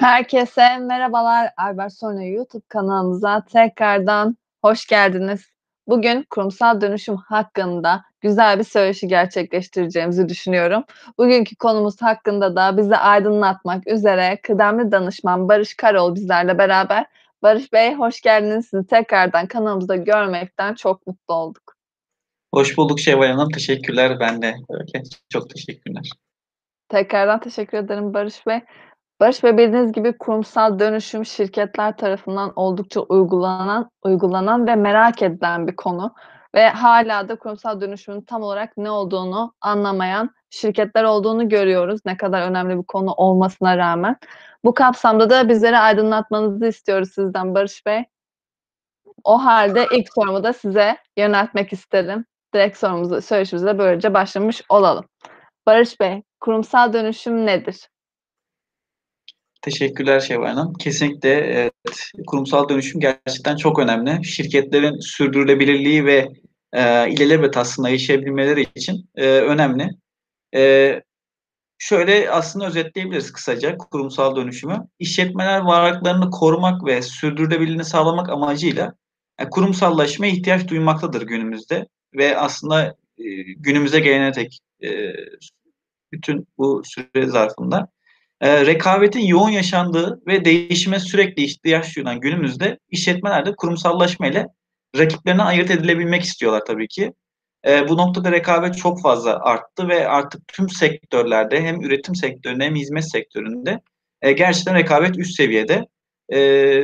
[0.00, 1.50] Herkese merhabalar.
[1.56, 5.46] Albert Sonra YouTube kanalımıza tekrardan hoş geldiniz.
[5.86, 10.84] Bugün kurumsal dönüşüm hakkında güzel bir söyleşi gerçekleştireceğimizi düşünüyorum.
[11.18, 17.06] Bugünkü konumuz hakkında da bizi aydınlatmak üzere kıdemli danışman Barış Karol bizlerle beraber.
[17.42, 18.68] Barış Bey hoş geldiniz.
[18.68, 21.76] Sizi tekrardan kanalımızda görmekten çok mutlu olduk.
[22.54, 23.50] Hoş bulduk Şevval Hanım.
[23.50, 24.20] Teşekkürler.
[24.20, 25.02] Ben de öyle.
[25.28, 26.10] Çok teşekkürler.
[26.88, 28.60] Tekrardan teşekkür ederim Barış Bey.
[29.20, 35.76] Barış Bey bildiğiniz gibi kurumsal dönüşüm şirketler tarafından oldukça uygulanan uygulanan ve merak edilen bir
[35.76, 36.14] konu
[36.54, 42.00] ve hala da kurumsal dönüşümün tam olarak ne olduğunu anlamayan şirketler olduğunu görüyoruz.
[42.06, 44.16] Ne kadar önemli bir konu olmasına rağmen.
[44.64, 48.04] Bu kapsamda da bizleri aydınlatmanızı istiyoruz sizden Barış Bey.
[49.24, 52.24] O halde ilk sorumu da size yöneltmek isterim.
[52.54, 55.04] Direkt sorumuzu, söyleşimize böylece başlamış olalım.
[55.66, 57.88] Barış Bey, kurumsal dönüşüm nedir?
[59.62, 60.74] Teşekkürler Şevval Hanım.
[60.74, 61.72] Kesinlikle evet,
[62.26, 64.24] kurumsal dönüşüm gerçekten çok önemli.
[64.24, 66.28] Şirketlerin sürdürülebilirliği ve
[66.72, 69.90] e, ilelebet aslında yaşayabilmeleri için e, önemli.
[70.54, 71.02] E,
[71.78, 74.88] şöyle aslında özetleyebiliriz kısaca kurumsal dönüşümü.
[74.98, 78.82] İşletmeler varlıklarını korumak ve sürdürülebilirliğini sağlamak amacıyla
[79.40, 85.12] yani e, kurumsallaşmaya ihtiyaç duymaktadır günümüzde ve aslında e, günümüze gelene tek e,
[86.12, 87.88] bütün bu süre zarfında
[88.40, 94.46] e, rekabetin yoğun yaşandığı ve değişime sürekli ihtiyaç duyulan günümüzde işletmelerde kurumsallaşma ile
[94.98, 97.12] rakiplerine ayırt edilebilmek istiyorlar tabii ki.
[97.66, 102.74] E, bu noktada rekabet çok fazla arttı ve artık tüm sektörlerde hem üretim sektöründe hem
[102.74, 103.80] hizmet sektöründe
[104.22, 105.86] e, gerçekten rekabet üst seviyede.
[106.32, 106.82] E,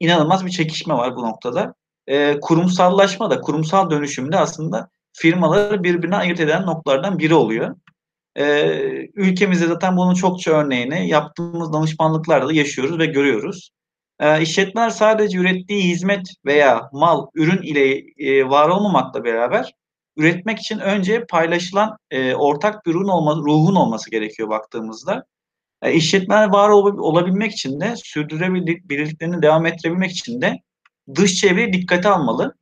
[0.00, 1.74] inanılmaz bir çekişme var bu noktada.
[2.06, 7.76] E, kurumsallaşma da kurumsal dönüşümde aslında firmaları birbirine ayırt eden noktalardan biri oluyor.
[8.38, 13.70] Ee, ülkemizde zaten bunun çokça örneğini yaptığımız danışmanlıklarda da yaşıyoruz ve görüyoruz.
[14.20, 19.72] Ee, işletmeler sadece ürettiği hizmet veya mal, ürün ile e, var olmamakla beraber
[20.16, 25.24] üretmek için önce paylaşılan e, ortak bir ürün olma, ruhun olması gerekiyor baktığımızda.
[25.82, 30.56] E, işletmeler var ol, olabilmek için de sürdürülebilirliklerini devam ettirebilmek için de
[31.14, 32.54] dış çevreyi dikkate almalı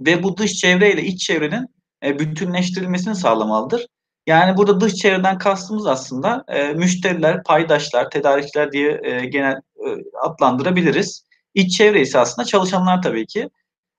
[0.00, 1.66] ve bu dış çevre ile iç çevrenin
[2.04, 3.86] e, bütünleştirilmesini sağlamalıdır.
[4.26, 9.88] Yani burada dış çevreden kastımız aslında e, müşteriler, paydaşlar, tedarikçiler diye e, genel e,
[10.22, 11.24] adlandırabiliriz.
[11.54, 13.50] İç çevre ise aslında çalışanlar tabii ki.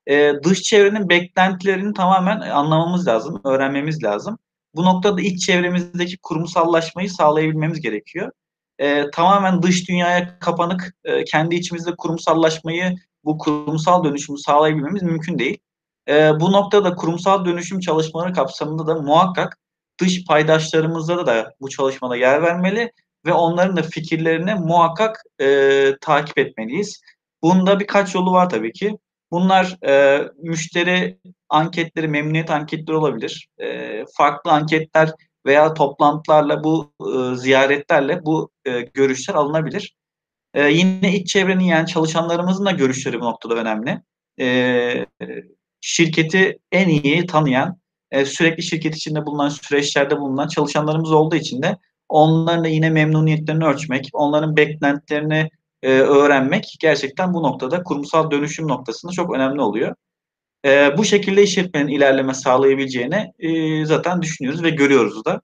[0.06, 4.38] E, dış çevrenin beklentilerini tamamen anlamamız lazım, öğrenmemiz lazım.
[4.74, 8.32] Bu noktada iç çevremizdeki kurumsallaşmayı sağlayabilmemiz gerekiyor.
[8.78, 15.58] E, tamamen dış dünyaya kapanık, e, kendi içimizde kurumsallaşmayı, bu kurumsal dönüşümü sağlayabilmemiz mümkün değil.
[16.08, 19.58] E, bu noktada kurumsal dönüşüm çalışmaları kapsamında da muhakkak
[20.00, 22.92] dış paydaşlarımızda da bu çalışmada yer vermeli
[23.26, 27.00] ve onların da fikirlerini muhakkak e, takip etmeliyiz.
[27.42, 28.98] Bunda birkaç yolu var tabii ki.
[29.30, 33.48] Bunlar e, müşteri anketleri, memnuniyet anketleri olabilir.
[33.58, 35.10] E, farklı anketler
[35.46, 39.94] veya toplantılarla bu e, ziyaretlerle bu e, görüşler alınabilir.
[40.54, 44.02] E, yine iç çevrenin yani çalışanlarımızın da görüşleri bu noktada önemli.
[44.40, 45.06] E,
[45.80, 47.78] şirketi en iyi tanıyan,
[48.10, 51.76] e, sürekli şirket içinde bulunan süreçlerde bulunan çalışanlarımız olduğu için de
[52.08, 55.50] onların da yine memnuniyetlerini ölçmek, onların beklentilerini
[55.82, 59.94] e, öğrenmek gerçekten bu noktada kurumsal dönüşüm noktasında çok önemli oluyor.
[60.64, 65.40] E, bu şekilde işletmenin ilerleme sağlayabileceğini e, zaten düşünüyoruz ve görüyoruz da.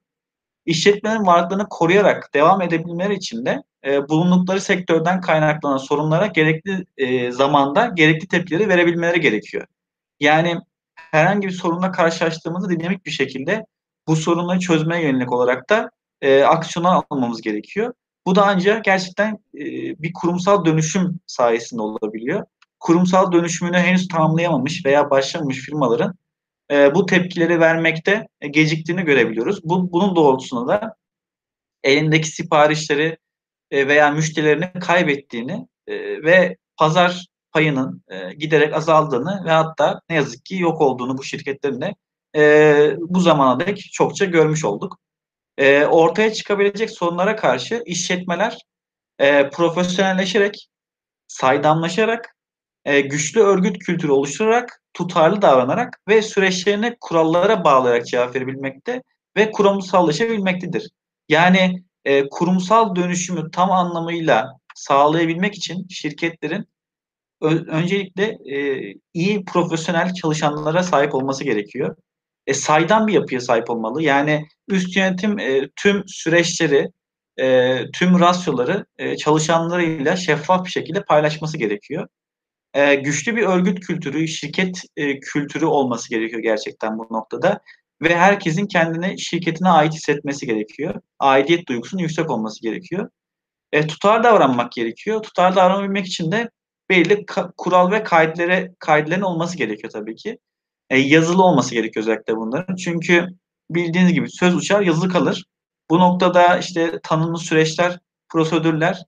[0.65, 7.85] İşletmenin varlığını koruyarak devam edebilmeleri için de e, bulundukları sektörden kaynaklanan sorunlara gerekli e, zamanda
[7.95, 9.67] gerekli tepkileri verebilmeleri gerekiyor.
[10.19, 10.57] Yani
[11.15, 13.65] herhangi bir sorunla karşılaştığımızda dinamik bir şekilde
[14.07, 17.93] bu sorunları çözmeye yönelik olarak da e, aksiyona almamız gerekiyor.
[18.27, 19.63] Bu da ancak gerçekten e,
[20.01, 22.45] bir kurumsal dönüşüm sayesinde olabiliyor.
[22.79, 26.15] Kurumsal dönüşümünü henüz tamamlayamamış veya başlamamış firmaların
[26.71, 29.63] e, bu tepkileri vermekte e, geciktiğini görebiliyoruz.
[29.63, 30.95] Bu, bunun doğrultusunda da
[31.83, 33.17] elindeki siparişleri
[33.71, 40.45] e, veya müşterilerini kaybettiğini e, ve pazar payının e, giderek azaldığını ve hatta ne yazık
[40.45, 41.95] ki yok olduğunu bu şirketlerin de
[42.35, 44.99] e, bu zamana dek çokça görmüş olduk.
[45.57, 48.57] E, ortaya çıkabilecek sorunlara karşı işletmeler
[49.19, 50.67] e, profesyonelleşerek,
[51.27, 52.35] saydamlaşarak,
[52.85, 59.03] e, güçlü örgüt kültürü oluşturarak, tutarlı davranarak ve süreçlerine kurallara bağlayarak cevap verebilmekte
[59.37, 60.89] ve kurumsallaşabilmektedir.
[61.29, 66.67] Yani e, kurumsal dönüşümü tam anlamıyla sağlayabilmek için şirketlerin
[67.41, 71.95] öncelikle e, iyi profesyonel çalışanlara sahip olması gerekiyor.
[72.47, 74.03] E, saydam bir yapıya sahip olmalı.
[74.03, 76.91] Yani üst yönetim e, tüm süreçleri
[77.39, 82.07] e, tüm rasyoları e, çalışanlarıyla şeffaf bir şekilde paylaşması gerekiyor.
[82.73, 87.59] E, güçlü bir örgüt kültürü, şirket e, kültürü olması gerekiyor gerçekten bu noktada.
[88.01, 91.01] Ve herkesin kendine şirketine ait hissetmesi gerekiyor.
[91.19, 93.09] Aidiyet duygusunun yüksek olması gerekiyor.
[93.71, 95.21] E, tutar davranmak gerekiyor.
[95.21, 96.49] Tutar davranabilmek için de
[96.89, 97.25] belirli
[97.57, 100.39] kural ve kayıtları kayıtların olması gerekiyor tabii ki.
[100.89, 102.75] E, yazılı olması gerekiyor özellikle bunların.
[102.75, 103.27] Çünkü
[103.69, 105.45] bildiğiniz gibi söz uçar, yazı kalır.
[105.89, 107.99] Bu noktada işte tanımlı süreçler,
[108.29, 109.03] prosedürler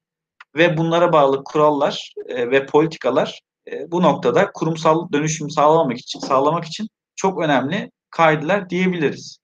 [0.56, 3.42] ve bunlara bağlı kurallar e, ve politikalar
[3.72, 9.38] e, bu noktada kurumsal dönüşüm sağlamak için sağlamak için çok önemli kaydılar diyebiliriz.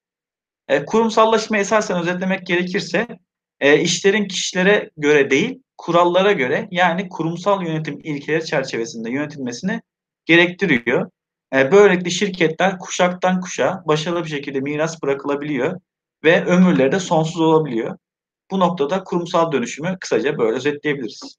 [0.67, 3.07] E, kurumsallaşma esasen özetlemek gerekirse
[3.63, 9.81] e, işlerin kişilere göre değil, kurallara göre yani kurumsal yönetim ilkeleri çerçevesinde yönetilmesini
[10.25, 11.09] gerektiriyor.
[11.55, 15.79] E, böylelikle şirketler kuşaktan kuşa başarılı bir şekilde miras bırakılabiliyor
[16.23, 17.97] ve ömürleri de sonsuz olabiliyor.
[18.51, 21.37] Bu noktada kurumsal dönüşümü kısaca böyle özetleyebiliriz.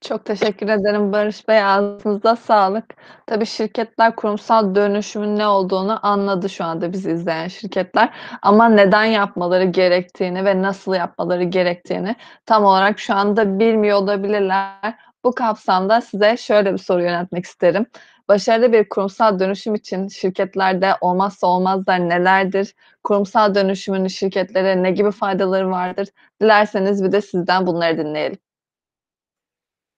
[0.00, 2.84] Çok teşekkür ederim Barış Bey, ağzınıza sağlık.
[3.26, 9.64] Tabii şirketler kurumsal dönüşümün ne olduğunu anladı şu anda bizi izleyen şirketler ama neden yapmaları
[9.64, 12.16] gerektiğini ve nasıl yapmaları gerektiğini
[12.46, 14.94] tam olarak şu anda bilmiyor olabilirler.
[15.24, 17.86] Bu kapsamda size şöyle bir soru yöneltmek isterim.
[18.28, 22.74] Başarılı bir kurumsal dönüşüm için şirketlerde olmazsa olmazlar nelerdir?
[23.04, 26.08] Kurumsal dönüşümün şirketlere ne gibi faydaları vardır?
[26.42, 28.45] Dilerseniz bir de sizden bunları dinleyelim.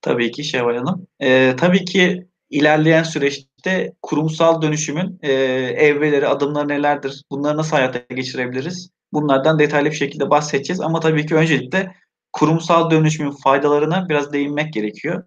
[0.01, 1.07] Tabii ki Şevval Hanım.
[1.21, 5.33] Ee, tabii ki ilerleyen süreçte kurumsal dönüşümün e,
[5.77, 7.23] evreleri, adımları nelerdir?
[7.31, 8.89] Bunları nasıl hayata geçirebiliriz?
[9.13, 10.81] Bunlardan detaylı bir şekilde bahsedeceğiz.
[10.81, 11.95] Ama tabii ki öncelikle
[12.33, 15.23] kurumsal dönüşümün faydalarına biraz değinmek gerekiyor.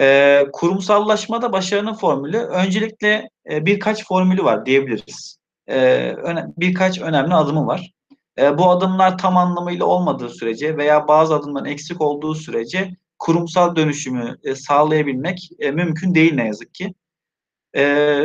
[0.00, 5.38] E, kurumsallaşmada başarının formülü öncelikle e, birkaç formülü var diyebiliriz.
[5.66, 5.76] E,
[6.10, 7.90] öne, birkaç önemli adımı var.
[8.38, 14.36] E, bu adımlar tam anlamıyla olmadığı sürece veya bazı adımların eksik olduğu sürece kurumsal dönüşümü
[14.44, 16.94] e, sağlayabilmek e, mümkün değil ne yazık ki.
[17.76, 18.24] E,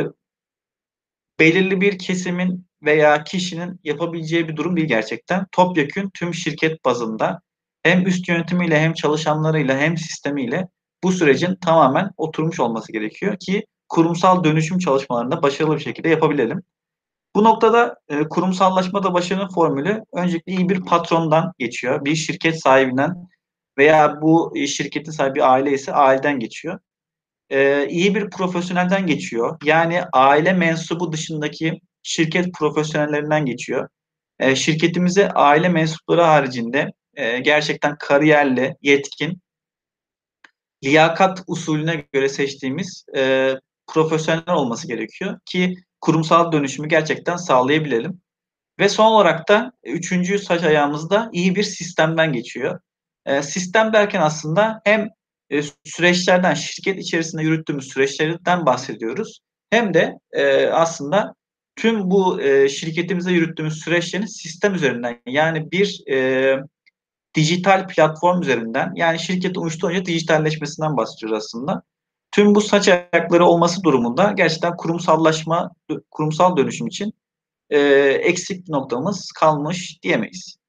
[1.40, 5.46] belirli bir kesimin veya kişinin yapabileceği bir durum değil gerçekten.
[5.52, 7.40] Topyekün tüm şirket bazında
[7.82, 10.68] hem üst yönetimiyle hem çalışanlarıyla hem sistemiyle
[11.04, 16.62] bu sürecin tamamen oturmuş olması gerekiyor ki kurumsal dönüşüm çalışmalarında başarılı bir şekilde yapabilelim.
[17.36, 22.04] Bu noktada e, kurumsallaşmada başarının formülü öncelikle iyi bir patrondan geçiyor.
[22.04, 23.28] Bir şirket sahibinden
[23.78, 26.78] veya bu şirketin sahibi aile ise aileden geçiyor.
[27.50, 29.58] E, iyi bir profesyonelden geçiyor.
[29.64, 33.88] Yani aile mensubu dışındaki şirket profesyonellerinden geçiyor.
[34.38, 39.40] E, şirketimize aile mensupları haricinde e, gerçekten kariyerli, yetkin,
[40.84, 43.54] liyakat usulüne göre seçtiğimiz e,
[43.86, 48.20] profesyonel olması gerekiyor ki kurumsal dönüşümü gerçekten sağlayabilelim.
[48.78, 52.80] Ve son olarak da üçüncü saç ayağımızda iyi bir sistemden geçiyor.
[53.26, 55.08] E, sistem derken aslında hem
[55.50, 59.40] e, süreçlerden, şirket içerisinde yürüttüğümüz süreçlerden bahsediyoruz.
[59.70, 61.34] Hem de e, aslında
[61.76, 66.56] tüm bu e, şirketimize yürüttüğümüz süreçlerin sistem üzerinden yani bir e,
[67.34, 71.82] dijital platform üzerinden yani şirketin uçtu önce dijitalleşmesinden bahsediyoruz aslında.
[72.32, 75.70] Tüm bu saç ayakları olması durumunda gerçekten kurumsallaşma,
[76.10, 77.12] kurumsal dönüşüm için
[77.70, 77.78] e,
[78.22, 80.59] eksik noktamız kalmış diyemeyiz.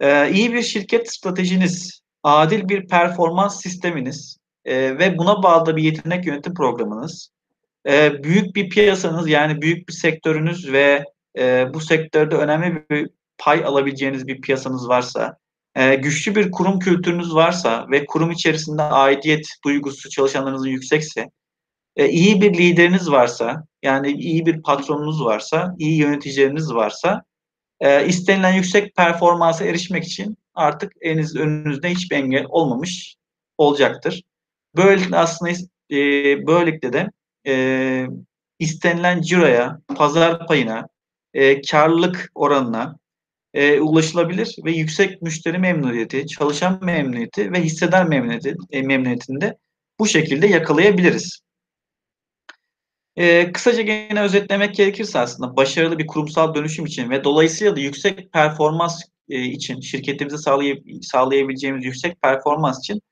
[0.00, 6.26] E, iyi bir şirket stratejiniz, adil bir performans sisteminiz e, ve buna bağlı bir yetenek
[6.26, 7.30] yönetim programınız,
[7.88, 11.04] e, büyük bir piyasanız yani büyük bir sektörünüz ve
[11.38, 15.36] e, bu sektörde önemli bir pay alabileceğiniz bir piyasanız varsa,
[15.74, 21.30] e, güçlü bir kurum kültürünüz varsa ve kurum içerisinde aidiyet duygusu çalışanlarınızın yüksekse,
[21.96, 27.22] e, iyi bir lideriniz varsa, yani iyi bir patronunuz varsa, iyi yöneticileriniz varsa,
[27.80, 33.16] e, istenilen yüksek performansa erişmek için artık eliniz önünüzde hiçbir engel olmamış
[33.58, 34.22] olacaktır.
[34.76, 35.52] Böylelikle aslında
[35.90, 35.96] e,
[36.46, 37.10] böylelikle de
[37.46, 38.06] e,
[38.58, 40.88] istenilen ciroya, pazar payına,
[41.34, 42.98] e, karlılık oranına,
[43.54, 49.56] e, ulaşılabilir ve yüksek müşteri memnuniyeti, çalışan memnuniyeti ve hisseder memnuniyeti, e, memnuniyetinde
[49.98, 51.40] bu şekilde yakalayabiliriz.
[53.18, 58.32] E, kısaca gene özetlemek gerekirse aslında başarılı bir kurumsal dönüşüm için ve dolayısıyla da yüksek
[58.32, 63.02] performans e, için şirketimize sağlay sağlayabileceğimiz yüksek performans için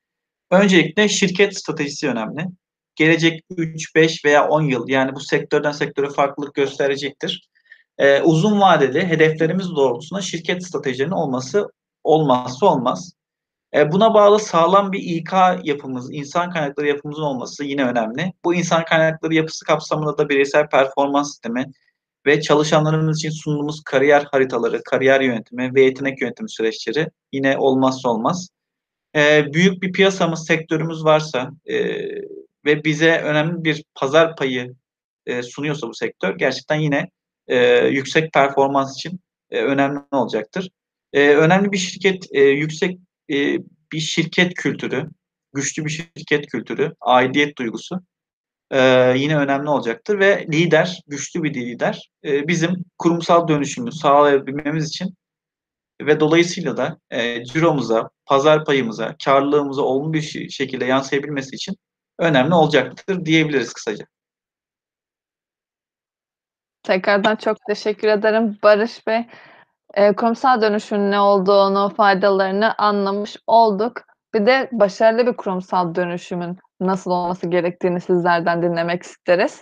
[0.51, 2.45] öncelikle şirket stratejisi önemli.
[2.95, 7.49] Gelecek 3, 5 veya 10 yıl yani bu sektörden sektöre farklılık gösterecektir
[7.97, 11.67] e, uzun vadeli hedeflerimiz doğrultusunda şirket stratejilerinin olması
[12.03, 13.13] olmazsa olmaz.
[13.75, 15.33] E, buna bağlı sağlam bir İK
[15.63, 18.33] yapımız, insan kaynakları yapımızın olması yine önemli.
[18.43, 21.65] Bu insan kaynakları yapısı kapsamında da bireysel performans sistemi
[22.25, 28.49] ve çalışanlarımız için sunduğumuz kariyer haritaları, kariyer yönetimi ve yetenek yönetimi süreçleri yine olmazsa olmaz.
[29.15, 31.77] E, büyük bir piyasamız, sektörümüz varsa e,
[32.65, 34.75] ve bize önemli bir pazar payı
[35.43, 37.09] sunuyorsa bu sektör gerçekten yine
[37.89, 39.19] yüksek performans için
[39.51, 40.69] önemli olacaktır.
[41.13, 42.99] E, önemli bir şirket, e, yüksek
[43.31, 43.57] e,
[43.91, 45.09] bir şirket kültürü,
[45.53, 48.01] güçlü bir şirket kültürü, aidiyet duygusu
[48.71, 55.15] e, yine önemli olacaktır ve lider, güçlü bir lider e, bizim kurumsal dönüşümü sağlayabilmemiz için
[56.01, 61.75] ve dolayısıyla da e, ciromuza, pazar payımıza, karlılığımıza olumlu bir şekilde yansıyabilmesi için
[62.19, 64.05] önemli olacaktır diyebiliriz kısaca.
[66.83, 69.25] Tekrardan çok teşekkür ederim Barış Bey.
[69.95, 73.93] Eee, kurumsal dönüşümün ne olduğunu, faydalarını anlamış olduk.
[74.33, 79.61] Bir de başarılı bir kurumsal dönüşümün nasıl olması gerektiğini sizlerden dinlemek isteriz.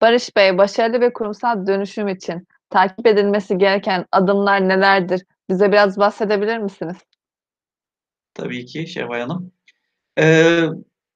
[0.00, 5.22] Barış Bey, başarılı bir kurumsal dönüşüm için takip edilmesi gereken adımlar nelerdir?
[5.50, 6.96] Bize biraz bahsedebilir misiniz?
[8.34, 9.52] Tabii ki Şevval Hanım.
[10.18, 10.70] Eee,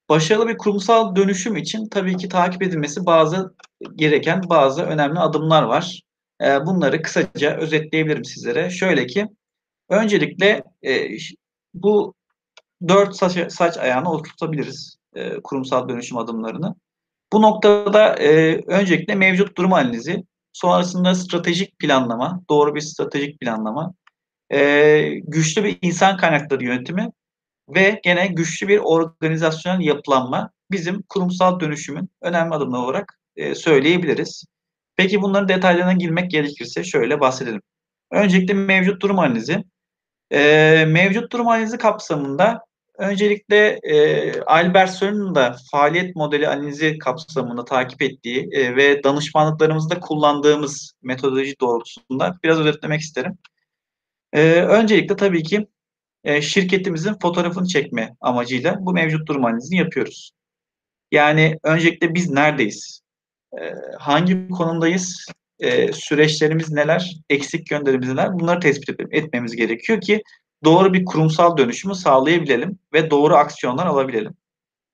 [0.09, 3.55] başarılı bir kurumsal dönüşüm için tabii ki takip edilmesi bazı
[3.97, 6.03] gereken bazı önemli adımlar var.
[6.41, 8.71] Eee, bunları kısaca özetleyebilirim sizlere.
[8.71, 9.27] Şöyle ki,
[9.91, 11.19] öncelikle eee,
[11.75, 12.15] bu
[12.89, 16.77] 4 saç, saç ayağını oturtabiliriz eee, kurumsal dönüşüm adımlarını.
[17.35, 23.95] Bu noktada eee, öncelikle mevcut durum analizi, sonrasında stratejik planlama, doğru bir stratejik planlama,
[25.29, 27.11] güçlü bir insan kaynakları yönetimi
[27.77, 33.19] ve gene güçlü bir organizasyonel yapılanma bizim kurumsal dönüşümün önemli adımları olarak
[33.57, 34.45] söyleyebiliriz.
[34.97, 37.63] Peki bunların detaylarına girmek gerekirse şöyle bahsedelim.
[38.13, 39.65] Öncelikle mevcut durum analizi.
[40.33, 42.61] Eee, mevcut durum analizi kapsamında
[42.99, 51.55] öncelikle eee Albertson'un da faaliyet modeli analizi kapsamında takip ettiği eee, ve danışmanlıklarımızda kullandığımız metodoloji
[51.61, 53.39] doğrultusunda biraz özetlemek isterim.
[54.37, 55.67] Eee, öncelikle tabii ki
[56.25, 60.33] eee, şirketimizin fotoğrafını çekme amacıyla bu mevcut durum analizini yapıyoruz.
[61.13, 63.01] Yani öncelikle biz neredeyiz?
[63.61, 65.27] Eee, hangi konumdayız?
[65.61, 67.15] Eee, süreçlerimiz neler?
[67.31, 68.33] Eksik yönlerimiz neler?
[68.33, 70.23] Bunları tespit etmemiz gerekiyor ki
[70.65, 74.33] doğru bir kurumsal dönüşümü sağlayabilelim ve doğru aksiyonlar alabilelim.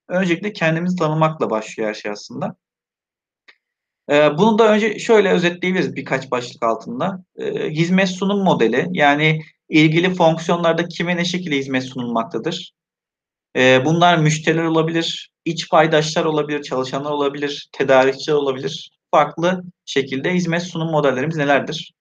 [0.08, 2.56] Öncelikle kendimizi tanımakla başlıyor her şey aslında.
[4.10, 7.24] Eee, bunu da önce şöyle özetleyebiliriz birkaç başlık altında.
[7.38, 12.72] Eee, hizmet sunum modeli, yani ilgili fonksiyonlarda kime ne şekilde hizmet sunulmaktadır?
[13.56, 18.90] Eee, bunlar müşteriler olabilir, iç paydaşlar olabilir, çalışanlar olabilir, tedarikçiler olabilir.
[19.10, 21.92] Farklı şekilde hizmet sunum modellerimiz nelerdir?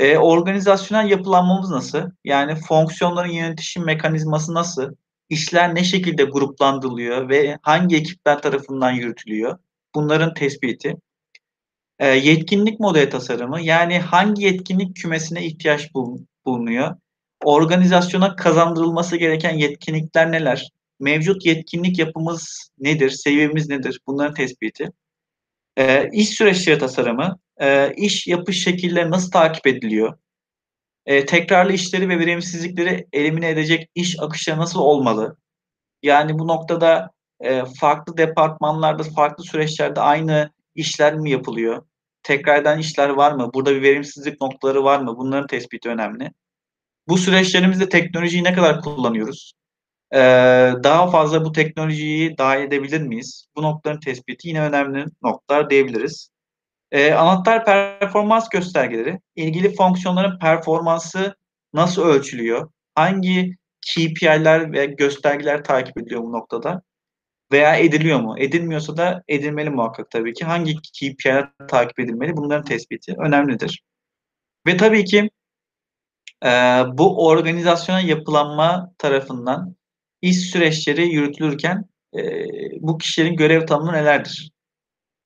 [0.00, 2.02] Eee, organizasyonel yapılanmamız nasıl?
[2.24, 4.92] Yani fonksiyonların yönetişim mekanizması nasıl?
[5.30, 9.58] İşler ne şekilde gruplandırılıyor ve hangi ekipler tarafından yürütülüyor?
[9.94, 10.96] Bunların tespiti.
[12.00, 16.96] Eee, yetkinlik modeli tasarımı, yani hangi yetkinlik kümesine ihtiyaç bulun bulunuyor?
[17.44, 20.70] Organizasyona kazandırılması gereken yetkinlikler neler?
[21.00, 23.10] Mevcut yetkinlik yapımız nedir?
[23.10, 24.00] Seviyemiz nedir?
[24.06, 24.88] Bunların tespiti.
[25.78, 30.18] Eee, iş süreçleri tasarımı, eee, iş yapış şekilleri nasıl takip ediliyor?
[31.08, 35.36] Eee, tekrarlı işleri ve verimsizlikleri elimine edecek iş akışları nasıl olmalı?
[36.02, 37.10] Yani bu noktada
[37.44, 41.82] eee, farklı departmanlarda, farklı süreçlerde aynı işler mi yapılıyor?
[42.22, 43.50] Tekrar eden işler var mı?
[43.54, 45.14] Burada bir verimsizlik noktaları var mı?
[45.18, 46.32] Bunların tespiti önemli.
[47.08, 49.52] Bu süreçlerimizde teknolojiyi ne kadar kullanıyoruz?
[50.14, 53.46] Eee, daha fazla bu teknolojiyi dâhil edebilir miyiz?
[53.56, 56.28] Bu noktaların tespiti yine önemli noktalar diyebiliriz.
[56.92, 61.36] Eee, anahtar performans göstergeleri, ilgili fonksiyonların performansı
[61.74, 62.70] nasıl ölçülüyor?
[62.94, 66.82] Hangi KPI'ler ve göstergeler takip ediliyor bu noktada?
[67.52, 68.34] Veya ediliyor mu?
[68.38, 70.44] Edilmiyorsa da edilmeli muhakkak tabii ki.
[70.44, 72.36] Hangi KPI'ler takip edilmeli?
[72.36, 73.82] Bunların tespiti önemlidir.
[74.66, 75.30] Ve tabii ki
[76.44, 79.76] eee, bu organizasyonel yapılanma tarafından
[80.22, 81.84] iş süreçleri yürütülürken
[82.14, 82.46] eee,
[82.80, 84.50] bu kişilerin görev tanımı nelerdir?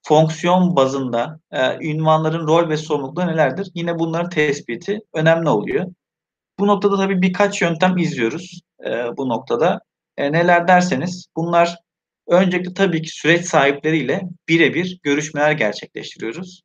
[0.09, 3.71] Fonksiyon bazında eee, ünvanların rol ve sorumlulukları nelerdir?
[3.75, 5.87] Yine bunların tespiti önemli oluyor.
[6.61, 9.81] Bu noktada tabii birkaç yöntem izliyoruz eee, bu noktada.
[10.19, 11.77] Eee, neler derseniz bunlar
[12.29, 16.63] öncelikle tabii ki süreç sahipleriyle birebir görüşmeler gerçekleştiriyoruz.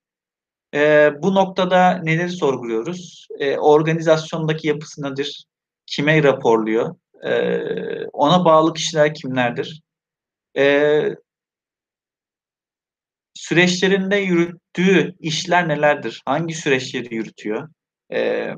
[0.73, 3.27] Eee, bu noktada neleri sorguluyoruz?
[3.39, 5.45] Eee, organizasyondaki yapısı nedir?
[5.87, 6.95] Kime raporluyor?
[7.23, 9.81] Eee, ona bağlı kişiler kimlerdir?
[10.55, 11.15] Eee
[13.33, 16.21] süreçlerinde yürüttüğü işler nelerdir?
[16.25, 17.69] Hangi süreçleri yürütüyor?
[18.11, 18.55] Eee,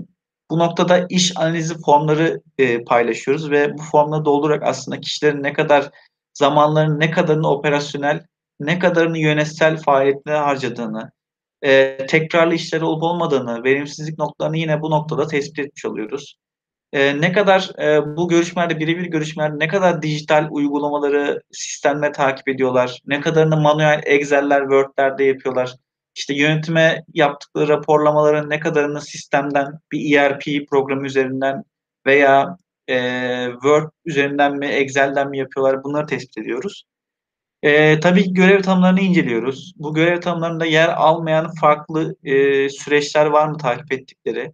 [0.51, 5.89] bu noktada iş analizi formları eee, paylaşıyoruz ve bu formları doldurarak aslında kişilerin ne kadar
[6.33, 8.21] zamanlarının ne kadarını operasyonel,
[8.59, 11.11] ne kadarını yönetsel faaliyetlere harcadığını,
[11.63, 16.37] e, tekrarlı işler olup olmadığını, verimsizlik noktalarını yine bu noktada tespit etmiş oluyoruz.
[16.93, 22.99] E, ne kadar e, bu görüşmelerde, birebir görüşmelerde ne kadar dijital uygulamaları, sistemleri takip ediyorlar,
[23.05, 25.75] ne kadarını manuel Excel'ler, Word'lerde yapıyorlar,
[26.15, 31.63] işte yönetime yaptıkları raporlamaların ne kadarını sistemden, bir ERP programı üzerinden
[32.05, 32.57] veya
[32.89, 36.83] e, Word üzerinden mi, Excel'den mi yapıyorlar bunları tespit ediyoruz.
[37.63, 39.73] E, tabii ki görev tanımlarını inceliyoruz.
[39.77, 44.53] Bu görev tanımlarında yer almayan farklı e, süreçler var mı takip ettikleri?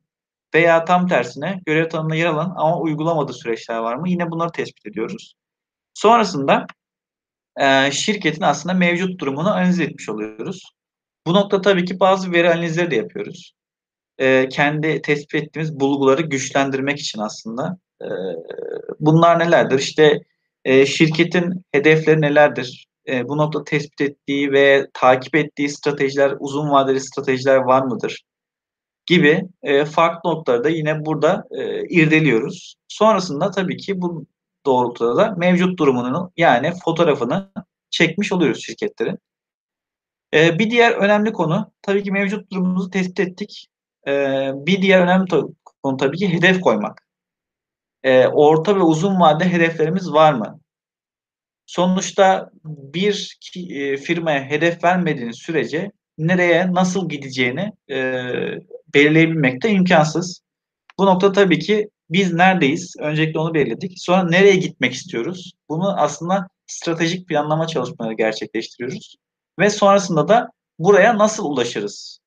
[0.54, 4.10] Veya tam tersine görev tanımında yer alan ama uygulamadığı süreçler var mı?
[4.10, 5.34] Yine bunları tespit ediyoruz.
[5.94, 6.68] Sonrasında
[7.60, 10.64] e, şirketin aslında mevcut durumunu analiz etmiş oluyoruz.
[11.28, 13.54] Bu nokta tabii ki bazı veri analizleri de yapıyoruz.
[14.18, 17.78] E, kendi tespit ettiğimiz bulguları güçlendirmek için aslında.
[18.02, 18.08] E,
[19.00, 19.80] bunlar nelerdir?
[19.80, 20.20] İşte
[20.66, 22.89] e, şirketin hedefleri nelerdir?
[23.10, 28.24] E, bu nokta tespit ettiği ve takip ettiği stratejiler, uzun vadeli stratejiler var mıdır?
[29.06, 32.76] Gibi e, farklı noktalarda yine burada e, irdeliyoruz.
[32.88, 34.26] Sonrasında tabii ki bu
[34.66, 37.52] doğrultuda da mevcut durumunu yani fotoğrafını
[37.90, 39.20] çekmiş oluyoruz şirketlerin.
[40.34, 43.68] E, bir diğer önemli konu tabii ki mevcut durumumuzu tespit ettik.
[44.08, 45.28] E, bir diğer önemli
[45.84, 47.08] konu tabii ki hedef koymak.
[48.04, 50.59] E, orta ve uzun vade hedeflerimiz var mı?
[51.70, 58.24] Sonuçta bir e, firmaya hedef vermediğiniz sürece nereye nasıl gideceğini e,
[58.94, 60.42] belirleyebilmek de imkansız.
[61.00, 62.96] Bu nokta tabii ki biz neredeyiz?
[63.00, 63.94] Öncelikle onu belirledik.
[63.98, 65.52] Sonra nereye gitmek istiyoruz?
[65.70, 69.16] Bunu aslında stratejik planlama çalışmaları gerçekleştiriyoruz.
[69.60, 70.50] Ve sonrasında da
[70.80, 72.20] buraya nasıl ulaşırız?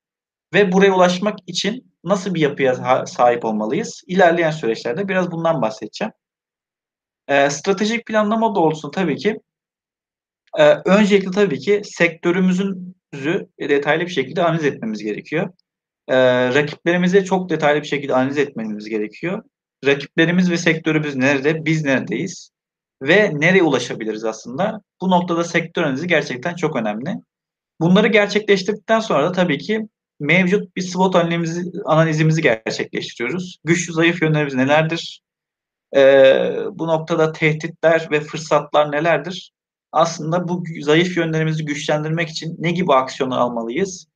[0.53, 4.03] Ve buraya ulaşmak için nasıl bir yapıya sahip olmalıyız?
[4.07, 6.13] İlerleyen süreçlerde biraz bundan bahsedeceğim.
[7.27, 9.39] E, stratejik planlama doğrultusunda tabii ki
[10.57, 12.95] e, öncelikle tabii ki sektörümüzün
[13.59, 15.49] detaylı bir şekilde analiz etmemiz gerekiyor.
[16.07, 16.15] E,
[16.53, 19.43] rakiplerimizi çok detaylı bir şekilde analiz etmemiz gerekiyor.
[19.85, 22.51] Rakiplerimiz ve sektörümüz nerede, biz neredeyiz
[23.01, 24.81] ve nereye ulaşabiliriz aslında?
[25.01, 27.15] Bu noktada sektör analizi gerçekten çok önemli.
[27.81, 29.87] Bunları gerçekleştirdikten sonra da tabii ki
[30.19, 33.57] mevcut bir SWOT analizimizi, analizimizi gerçekleştiriyoruz.
[33.63, 35.22] Güçlü zayıf yönlerimiz nelerdir?
[35.95, 39.53] Ee, bu noktada tehditler ve fırsatlar nelerdir?
[39.91, 44.07] Aslında bu zayıf yönlerimizi güçlendirmek için ne gibi aksiyonlar almalıyız?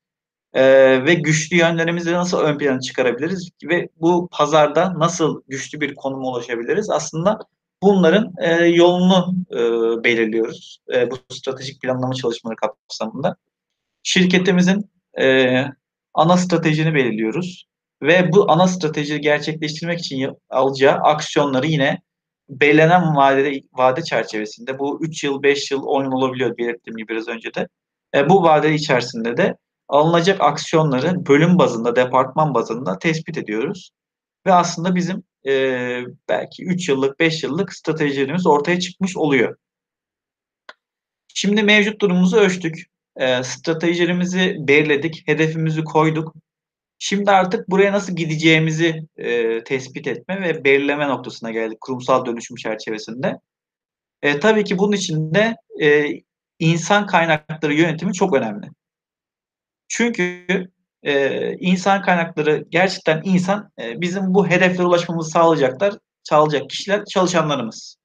[0.54, 3.50] Ee, ve güçlü yönlerimizi nasıl ön plana çıkarabiliriz?
[3.64, 6.90] Ve bu pazarda nasıl güçlü bir konuma ulaşabiliriz?
[6.90, 7.40] Aslında
[7.82, 9.58] bunların e, yolunu e,
[10.04, 13.36] belirliyoruz e, bu stratejik planlama çalışmaları kapsamında.
[14.04, 15.66] Şirketimizin e,
[16.14, 17.68] ana stratejini belirliyoruz
[18.02, 22.02] ve bu ana stratejiyi gerçekleştirmek için alacağı aksiyonları yine
[22.50, 27.28] belirlenen vade, vade çerçevesinde bu 3 yıl, 5 yıl, 10 yıl olabiliyor belirttiğim gibi biraz
[27.28, 27.68] önce de.
[28.16, 29.56] E, bu vade içerisinde de
[29.88, 33.92] alınacak aksiyonları bölüm bazında, departman bazında tespit ediyoruz.
[34.46, 39.56] Ve aslında bizim e, belki 3 yıllık, 5 yıllık stratejilerimiz ortaya çıkmış oluyor.
[41.34, 42.86] Şimdi mevcut durumumuzu ölçtük.
[43.16, 46.36] E, stratejilerimizi belirledik, hedefimizi koyduk.
[47.00, 53.40] Şimdi artık buraya nasıl gideceğimizi e, tespit etme ve belirleme noktasına geldik kurumsal dönüşüm çerçevesinde.
[54.22, 56.08] E, tabii ki bunun için de e,
[56.60, 58.68] insan kaynakları yönetimi çok önemli.
[59.88, 60.46] Çünkü
[61.04, 67.98] e, insan kaynakları gerçekten insan e, bizim bu hedeflere ulaşmamızı sağlayacaklar, sağlayacak kişiler çalışanlarımız.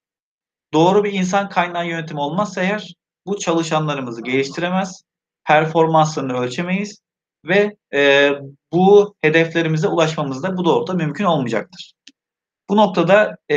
[0.73, 2.95] Doğru bir insan kaynağı yönetimi olmazsa eğer
[3.27, 5.03] bu çalışanlarımızı geliştiremez,
[5.45, 7.03] performanslarını ölçemeyiz
[7.45, 8.31] ve e,
[8.73, 11.93] bu hedeflerimize ulaşmamız da bu doğrultuda mümkün olmayacaktır.
[12.69, 13.57] Bu noktada e,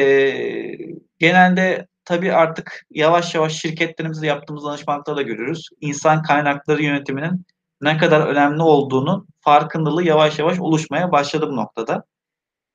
[1.20, 5.70] genelde tabii artık yavaş yavaş şirketlerimizde yaptığımız danışmanlıkta da görüyoruz.
[5.82, 7.46] İnsan kaynakları yönetiminin
[7.82, 12.04] ne kadar önemli olduğunu farkındalığı yavaş yavaş oluşmaya başladı bu noktada.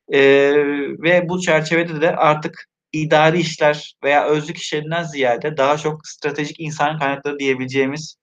[0.08, 0.20] E,
[1.02, 6.98] ve bu çerçevede de artık idari işler veya özlük işlerinden ziyade daha çok stratejik insan
[6.98, 8.16] kaynakları diyebileceğimiz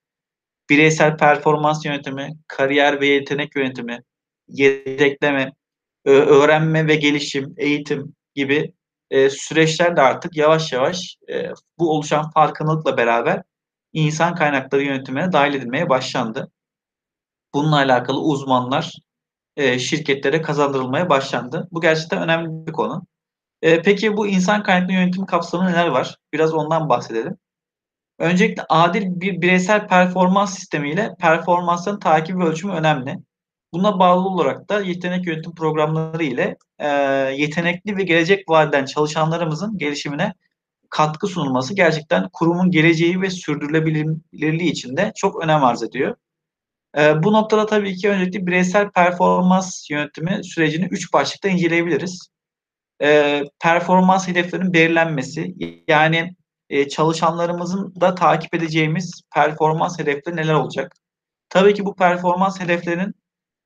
[0.70, 4.02] bireysel performans yönetimi, kariyer ve yetenek yönetimi,
[4.48, 5.52] yedekleme,
[6.04, 8.72] öğrenme ve gelişim, eğitim gibi
[9.10, 13.42] e, süreçler de artık yavaş yavaş e, bu oluşan farkındalıkla beraber
[13.92, 16.50] insan kaynakları yönetimine dahil edilmeye başlandı.
[17.54, 18.92] Bununla alakalı uzmanlar
[19.56, 21.68] e, şirketlere kazandırılmaya başlandı.
[21.72, 23.06] Bu gerçekten önemli bir konu.
[23.60, 26.16] Peki bu insan kaynaklı yönetim kapsamında neler var?
[26.32, 27.36] Biraz ondan bahsedelim.
[28.18, 33.16] Öncelikle adil bir bireysel performans sistemiyle performansların takip ve ölçümü önemli.
[33.72, 36.88] Buna bağlı olarak da yetenek yönetim programları ile e,
[37.36, 40.34] yetenekli ve gelecek vadeden çalışanlarımızın gelişimine
[40.90, 46.16] katkı sunulması gerçekten kurumun geleceği ve sürdürülebilirliği için de çok önem arz ediyor.
[46.98, 52.28] E, bu noktada tabii ki öncelikle bireysel performans yönetimi sürecini üç başlıkta inceleyebiliriz.
[53.02, 55.54] E, performans hedeflerinin belirlenmesi,
[55.88, 56.34] yani
[56.70, 60.92] e, çalışanlarımızın da takip edeceğimiz performans hedefleri neler olacak?
[61.48, 63.14] Tabii ki bu performans hedeflerinin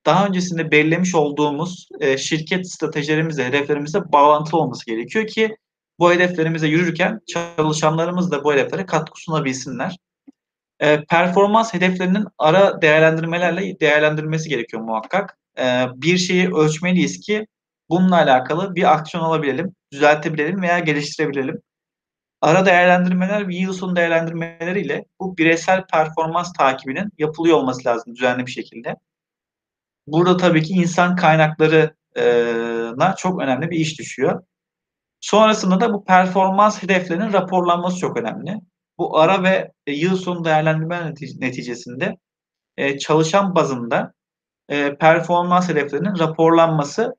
[0.07, 5.57] daha öncesinde belirlemiş olduğumuz e, şirket stratejilerimizle, hedeflerimizle bağlantılı olması gerekiyor ki
[5.99, 9.97] bu hedeflerimize yürürken çalışanlarımız da bu hedeflere katkı sunabilsinler.
[10.81, 15.39] E, performans hedeflerinin ara değerlendirmelerle değerlendirilmesi gerekiyor muhakkak.
[15.59, 17.47] E, bir şeyi ölçmeliyiz ki
[17.91, 21.63] bununla alakalı bir aksiyon alabilelim, düzeltebilelim veya geliştirebilelim.
[22.43, 28.51] Ara değerlendirmeler ve yıl sonu değerlendirmeleriyle bu bireysel performans takibinin yapılıyor olması lazım düzenli bir
[28.51, 28.97] şekilde.
[30.07, 34.43] Burada tabii ki insan kaynaklarına çok önemli bir iş düşüyor.
[35.21, 38.61] Sonrasında da bu performans hedeflerinin raporlanması çok önemli.
[38.99, 42.17] Bu ara ve yıl sonu değerlendirme neticesinde
[42.77, 44.13] e, çalışan bazında
[44.69, 47.15] e, performans hedeflerinin raporlanması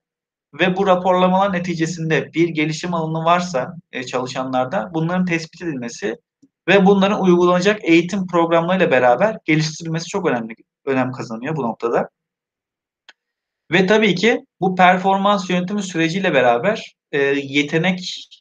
[0.54, 6.18] ve bu raporlamalar neticesinde bir gelişim alanı varsa e, çalışanlarda bunların tespit edilmesi
[6.68, 12.10] ve bunların uygulanacak eğitim programlarıyla beraber geliştirilmesi çok önemli önem kazanıyor bu noktada.
[13.72, 18.32] Ve tabii ki bu performans yönetimi süreciyle beraber e, yetenekli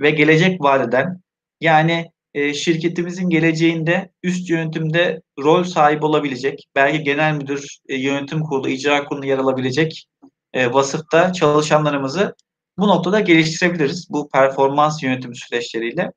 [0.00, 1.20] ve gelecek vadeden
[1.60, 8.68] yani e, şirketimizin geleceğinde üst yönetimde rol sahibi olabilecek, belki genel müdür, e, yönetim kurulu,
[8.68, 10.06] icra kurulu yer alabilecek
[10.52, 12.34] e, vasıfta çalışanlarımızı
[12.78, 16.12] bu noktada geliştirebiliriz bu performans yönetimi süreçleriyle.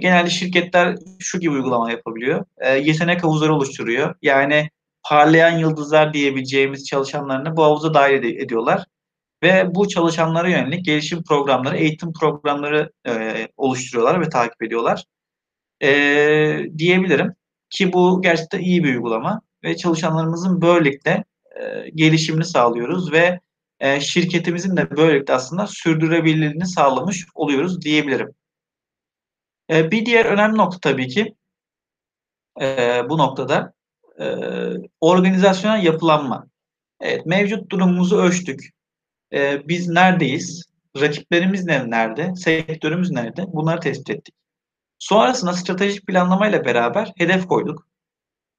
[0.00, 2.44] Genelde şirketler şu gibi uygulama yapabiliyor.
[2.60, 4.14] E, yetenek havuzları oluşturuyor.
[4.22, 4.70] Yani
[5.02, 8.84] parlayan yıldızlar diyebileceğimiz çalışanlarını bu havuza dahil ed- ediyorlar.
[9.42, 15.04] Ve bu çalışanlara yönelik gelişim programları, eğitim programları e, oluşturuyorlar ve takip ediyorlar.
[15.82, 15.90] E,
[16.78, 17.34] diyebilirim
[17.70, 21.24] ki bu gerçekten iyi bir uygulama ve çalışanlarımızın böylelikle
[21.60, 23.40] e, gelişimini sağlıyoruz ve
[23.80, 28.34] e, şirketimizin de böylelikle aslında sürdürülebilirliğini sağlamış oluyoruz diyebilirim.
[29.70, 31.34] E, bir diğer önemli nokta tabii ki
[32.60, 33.72] e, bu noktada
[34.20, 34.36] e,
[35.00, 36.46] organizasyonel yapılanma.
[37.00, 38.72] Evet, mevcut durumumuzu ölçtük.
[39.32, 40.64] E, biz neredeyiz?
[41.00, 42.34] Rakiplerimiz nerede?
[42.36, 43.44] Sektörümüz nerede?
[43.52, 44.34] Bunları tespit ettik.
[44.98, 47.86] Sonrasında stratejik planlamayla beraber hedef koyduk.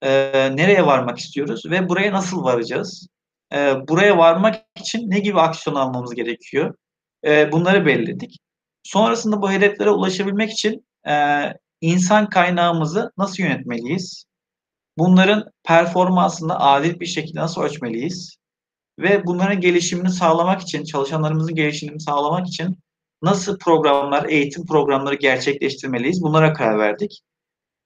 [0.02, 0.10] E,
[0.56, 3.08] nereye varmak istiyoruz ve buraya nasıl varacağız?
[3.54, 3.58] E,
[3.88, 6.76] buraya varmak için ne gibi aksiyon almamız gerekiyor?
[7.26, 8.40] E, bunları belirledik.
[8.84, 11.44] Sonrasında bu hedeflere ulaşabilmek için e,
[11.82, 14.26] insan kaynağımızı nasıl yönetmeliyiz?
[14.98, 18.38] Bunların performansını adil bir şekilde nasıl ölçmeliyiz?
[19.00, 22.78] Ve bunların gelişimini sağlamak için, çalışanlarımızın gelişimini sağlamak için
[23.22, 26.24] nasıl programlar, eğitim programları gerçekleştirmeliyiz?
[26.24, 27.22] Bunlara karar verdik.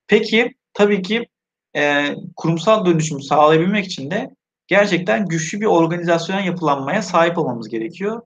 [0.07, 1.27] Peki, tabii ki
[1.75, 4.35] e, kurumsal dönüşümü sağlayabilmek için de
[4.67, 8.21] gerçekten güçlü bir organizasyon yapılanmaya sahip olmamız gerekiyor.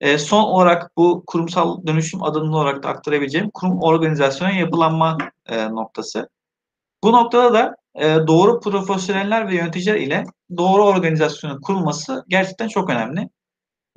[0.00, 6.28] E, son olarak bu kurumsal dönüşüm adımlı olarak da aktarabileceğim kurum organizasyon yapılanma e, noktası.
[7.04, 10.24] Bu noktada da e, doğru profesyoneller ve yöneticiler ile
[10.56, 13.28] doğru organizasyonun kurulması gerçekten çok önemli.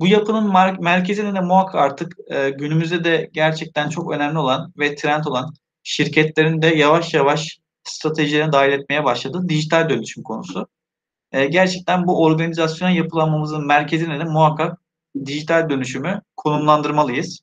[0.00, 5.24] Bu yapının merkezinde de muhakkak artık e, günümüzde de gerçekten çok önemli olan ve trend
[5.24, 10.66] olan şirketlerin de yavaş yavaş stratejilerine dahil etmeye başladığı dijital dönüşüm konusu.
[11.32, 14.80] E, gerçekten bu organizasyon yapılanmamızın merkezine de muhakkak
[15.26, 17.40] dijital dönüşümü konumlandırmalıyız.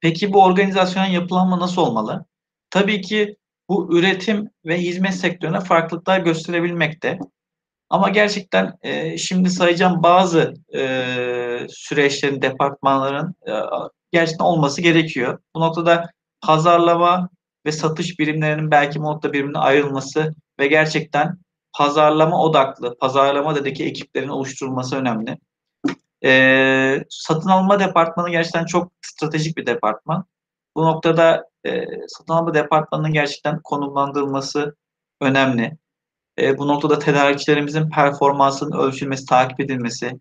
[0.00, 2.24] Peki bu organizasyon yapılanma nasıl olmalı?
[2.70, 3.36] Tabii ki
[3.68, 7.18] bu üretim ve hizmet sektörüne farklılıklar gösterebilmekte.
[7.90, 13.52] Ama gerçekten e, şimdi sayacağım bazı e, süreçlerin, departmanların e,
[14.12, 15.38] gerçekten olması gerekiyor.
[15.54, 17.28] Bu noktada pazarlama
[17.66, 21.38] ve satış birimlerinin belki bu noktada birbirine ayrılması ve gerçekten
[21.78, 25.38] pazarlama odaklı, pazarlama dedeki ekiplerin oluşturulması önemli.
[26.24, 30.24] E, satın alma departmanı gerçekten çok stratejik bir departman.
[30.76, 34.76] Bu noktada e, satın alma departmanının gerçekten konumlandırılması
[35.20, 35.78] önemli.
[36.40, 40.20] E, bu noktada tedarikçilerimizin performansının ölçülmesi, takip edilmesi,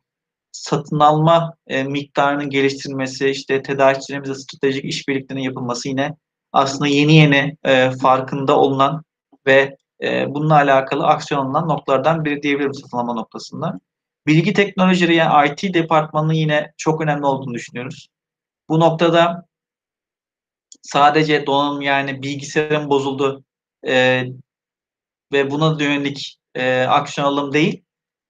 [0.52, 6.16] satın alma e, miktarının geliştirilmesi, işte tedarikçilerimizle stratejik işbirliklerinin yapılması yine
[6.52, 9.04] aslında yeni yeni e, farkında olunan
[9.48, 13.80] ve e, bununla alakalı aksiyon alınan noktalardan biri diyebilirim satın alma noktasında.
[14.28, 18.08] Bilgi teknolojileri yani IT departmanının yine çok önemli olduğunu düşünüyoruz.
[18.70, 19.46] Bu noktada
[20.82, 23.44] sadece donanım yani bilgisayarın bozuldu
[23.88, 24.24] e,
[25.32, 27.84] ve buna yönelik e, aksiyon alım değil.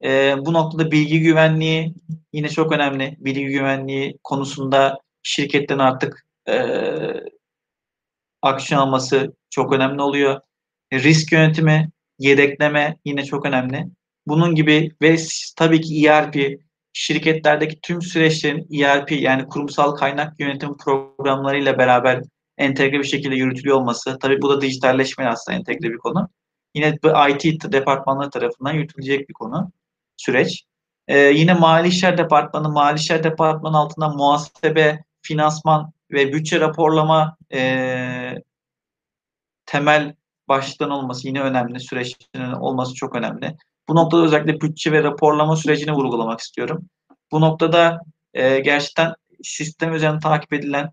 [0.03, 1.93] E, bu noktada bilgi güvenliği
[2.33, 3.15] yine çok önemli.
[3.19, 6.55] Bilgi güvenliği konusunda şirketlerin artık e,
[8.41, 10.41] aksiyon alması çok önemli oluyor.
[10.93, 13.85] risk yönetimi, yedekleme yine çok önemli.
[14.27, 15.17] Bunun gibi ve
[15.57, 16.59] tabii ki ERP,
[16.93, 22.21] şirketlerdeki tüm süreçlerin ERP yani kurumsal kaynak yönetim programlarıyla beraber
[22.57, 24.17] entegre bir şekilde yürütülüyor olması.
[24.21, 26.29] Tabii bu da dijitalleşme aslında entegre bir konu.
[26.75, 26.97] Yine
[27.29, 29.71] IT departmanları tarafından yürütülecek bir konu,
[30.17, 30.65] süreç.
[31.07, 38.35] Ee, yine Mali İşler Departmanı, Mali İşler Departmanı altında muhasebe, finansman ve bütçe raporlama e,
[39.65, 40.15] temel
[40.47, 41.79] başlıkların olması yine önemli.
[41.79, 43.57] Süreçlerin olması çok önemli.
[43.89, 46.89] Bu noktada özellikle bütçe ve raporlama sürecini vurgulamak istiyorum.
[47.31, 47.99] Bu noktada
[48.33, 50.91] e, gerçekten sistem üzerinde takip edilen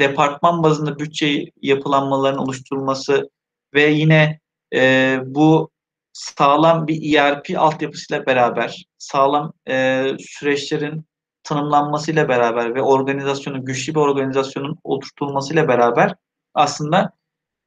[0.00, 3.30] departman bazında bütçe yapılanmalarının oluşturulması
[3.74, 4.40] ve yine
[4.74, 5.70] e, bu
[6.12, 11.04] sağlam bir ERP altyapısıyla beraber, sağlam e, süreçlerin
[11.42, 16.14] tanımlanmasıyla beraber ve organizasyonun, güçlü bir organizasyonun oturtulmasıyla beraber
[16.54, 17.12] aslında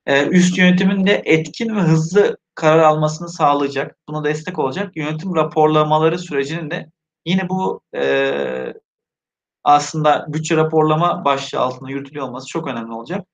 [0.05, 6.19] e, üst yönetimin de etkin ve hızlı karar almasını sağlayacak, buna destek olacak yönetim raporlamaları
[6.19, 6.91] sürecinin de
[7.25, 8.73] yine bu e,
[9.63, 13.27] aslında bütçe raporlama başlığı altında yürütülüyor olması çok önemli olacak.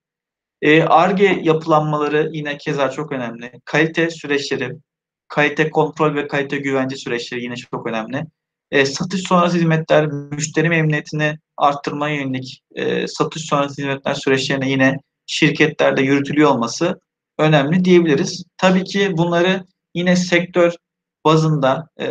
[0.87, 3.51] ARGE e, yapılanmaları yine keza çok önemli.
[3.65, 4.71] Kalite süreçleri,
[5.27, 8.25] kalite kontrol ve kalite güvence süreçleri yine çok önemli.
[8.71, 16.01] E, satış sonrası hizmetler, müşteri memnuniyetini arttırmaya yönelik e, satış sonrası hizmetler süreçlerine yine şirketlerde
[16.01, 16.99] yürütülüyor olması
[17.37, 18.43] önemli diyebiliriz.
[18.57, 20.73] Tabii ki bunları yine sektör
[21.25, 22.07] bazında e,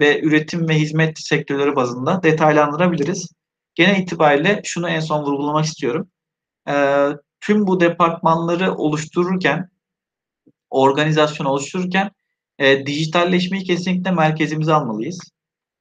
[0.00, 3.32] ve üretim ve hizmet sektörleri bazında detaylandırabiliriz.
[3.74, 6.08] Genel itibariyle şunu en son vurgulamak istiyorum.
[6.68, 6.74] E,
[7.40, 9.70] tüm bu departmanları oluştururken,
[10.70, 12.10] organizasyon oluştururken
[12.58, 15.20] e, dijitalleşmeyi kesinlikle merkezimize almalıyız.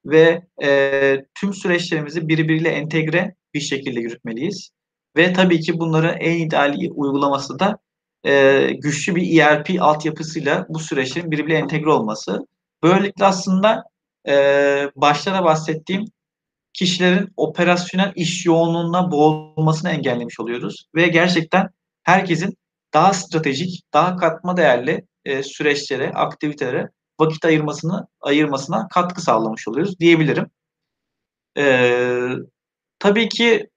[0.06, 4.70] Ve e, tüm süreçlerimizi birbiriyle entegre bir şekilde yürütmeliyiz.
[5.18, 7.78] Ve tabii ki bunları en ideal uygulaması da
[8.26, 12.48] e, güçlü bir ERP altyapısıyla bu süreçlerin birbirine entegre olması.
[12.84, 13.84] Böylelikle aslında
[14.28, 14.34] e,
[14.96, 16.06] başta da bahsettiğim
[16.74, 20.86] kişilerin operasyonel iş yoğunluğuna boğulmasını engellemiş oluyoruz.
[20.96, 21.70] Ve gerçekten
[22.04, 22.58] herkesin
[22.94, 30.46] daha stratejik, daha katma değerli e, süreçlere, aktivitelere vakit ayırmasını ayırmasına katkı sağlamış oluyoruz diyebilirim.
[31.58, 31.90] E,
[33.00, 33.70] tabii ki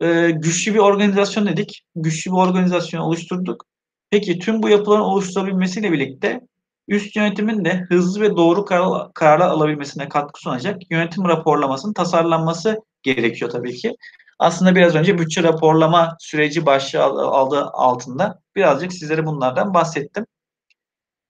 [0.00, 1.82] e, güçlü bir organizasyon dedik.
[1.96, 3.64] Güçlü bir organizasyon oluşturduk.
[4.10, 6.40] Peki tüm bu yapıların oluşturabilmesiyle birlikte
[6.88, 13.50] üst yönetimin de hızlı ve doğru karar, kararlar alabilmesine katkı sunacak yönetim raporlamasının tasarlanması gerekiyor
[13.50, 13.96] tabii ki.
[14.38, 20.26] Aslında biraz önce bütçe raporlama süreci başlığı aldığı altında birazcık sizlere bunlardan bahsettim.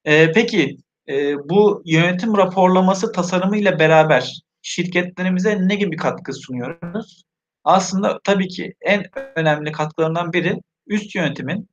[0.04, 0.76] Ee, peki
[1.08, 7.22] e, bu yönetim raporlaması tasarımı ile beraber şirketlerimize ne gibi katkı sunuyoruz?
[7.64, 9.04] Aslında tabii ki en
[9.36, 11.68] önemli katkılarından biri üst yönetimin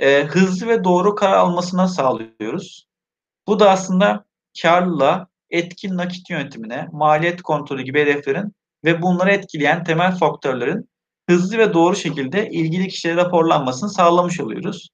[0.00, 2.87] e, hızlı ve doğru karar almasına sağlıyoruz.
[3.48, 4.24] Bu da aslında
[4.62, 10.88] karlılığa, etkin nakit yönetimine, maliyet kontrolü gibi hedeflerin ve bunları etkileyen temel faktörlerin
[11.28, 14.88] hızlı ve doğru şekilde ilgili kişilere raporlanmasını sağlamış oluyoruz.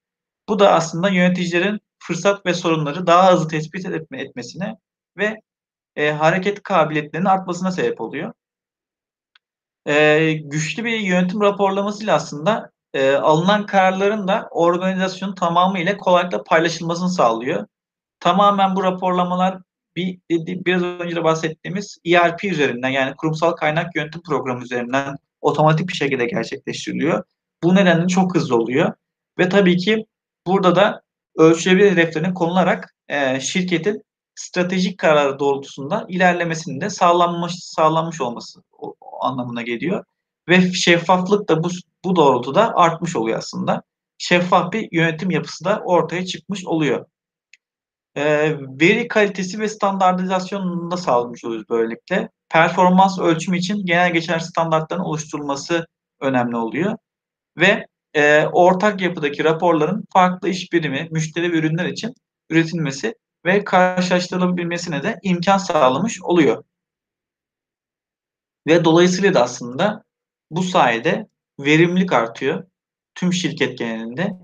[0.49, 4.77] Bu da aslında yöneticilerin fırsat ve sorunları daha hızlı tespit etme, etmesine
[5.19, 5.41] ve
[5.97, 8.33] e, hareket kabiliyetlerinin artmasına sebep oluyor.
[9.87, 17.09] E, güçlü bir yönetim raporlamasıyla aslında e, alınan kararların da organizasyonun tamamı ile kolaylıkla paylaşılmasını
[17.09, 17.67] sağlıyor.
[18.25, 19.59] Tamamen bu raporlamalar
[19.97, 25.93] bir biraz önce de bahsettiğimiz ERP üzerinden yani kurumsal kaynak yönetim programı üzerinden otomatik bir
[25.93, 27.25] şekilde gerçekleştiriliyor.
[27.63, 28.93] Bu nedenle çok hızlı oluyor.
[29.39, 30.07] Ve tabii ki
[30.47, 31.03] burada da
[31.37, 34.03] ölçülebilir hedeflerin konularak e, şirketin
[34.35, 40.05] stratejik kararı doğrultusunda ilerlemesinin de sağlanmış sağlanmış olması o, o anlamına geliyor.
[40.49, 41.69] Ve şeffaflık da bu,
[42.05, 43.83] bu doğrultuda artmış oluyor aslında.
[44.19, 47.07] Şeffaf bir yönetim yapısı da ortaya çıkmış oluyor.
[48.17, 52.29] E, veri kalitesi ve standartizasyonunu da sağlamış oluyoruz böylelikle.
[52.49, 55.87] Performans ölçümü için genel geçer standartların oluşturulması
[56.21, 56.97] önemli oluyor.
[57.57, 62.15] Ve e, ortak yapıdaki raporların farklı iş birimi, müşteri ve ürünler için
[62.51, 66.65] üretilmesi ve karşılaştırılabilmesine de imkan sağlamış oluyor.
[68.67, 70.05] Ve dolayısıyla da aslında
[70.51, 71.29] bu sayede
[71.61, 72.65] verimlilik artıyor
[73.15, 74.44] tüm şirket genelinde.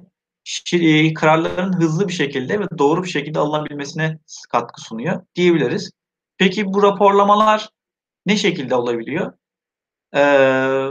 [0.51, 4.19] Şir kararların hızlı bir şekilde ve doğru bir şekilde alınabilmesine
[4.53, 5.91] katkı sunuyor diyebiliriz.
[6.39, 7.69] Peki bu raporlamalar
[8.27, 9.33] ne şekilde olabiliyor?
[10.17, 10.89] Ee,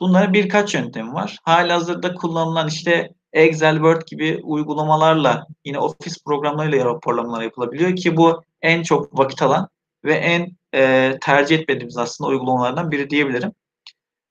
[0.00, 1.38] bunların birkaç yöntemi var.
[1.42, 8.82] Halihazırda kullanılan işte Excel, Word gibi uygulamalarla yine ofis programlarıyla raporlamalar yapılabiliyor ki bu en
[8.82, 9.68] çok vakit alan
[10.04, 13.52] ve en e, tercih etmediğimiz aslında uygulamalardan biri diyebilirim.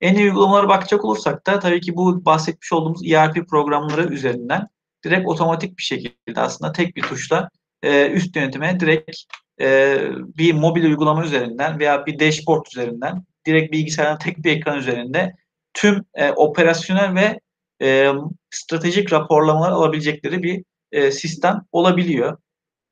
[0.03, 4.67] En iyi uygulamalara bakacak olursak da tabii ki bu bahsetmiş olduğumuz ERP programları üzerinden
[5.05, 7.49] direkt otomatik bir şekilde aslında tek bir tuşla
[7.83, 9.17] e, üst yönetime direkt
[9.61, 9.97] e,
[10.37, 15.35] bir mobil uygulama üzerinden veya bir dashboard üzerinden direkt bilgisayarın tek bir ekran üzerinde
[15.73, 17.39] tüm e, operasyonel ve
[17.81, 18.11] e,
[18.49, 22.37] stratejik raporlamalar alabilecekleri bir e, sistem olabiliyor.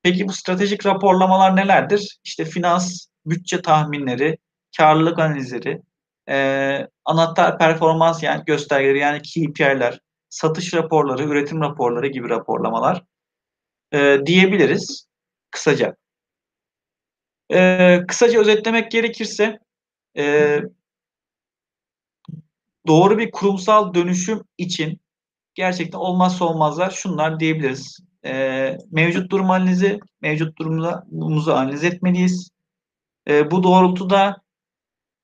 [0.04, 2.20] Peki bu stratejik raporlamalar nelerdir?
[2.24, 4.38] İşte finans, bütçe tahminleri,
[4.78, 5.82] karlılık analizleri,
[6.30, 13.04] e, anahtar performans yani göstergeleri yani KPI'ler, satış raporları, üretim raporları gibi raporlamalar
[13.94, 15.08] e, diyebiliriz
[15.52, 15.96] kısaca.
[17.54, 19.60] E, kısaca özetlemek gerekirse
[20.18, 20.58] e,
[22.88, 25.02] doğru bir kurumsal dönüşüm için
[25.54, 28.00] gerçekten olmazsa olmazlar şunlar diyebiliriz.
[28.26, 32.50] E, mevcut durum analizi, mevcut durumumuzu analiz etmeliyiz.
[33.28, 34.42] E, bu doğrultuda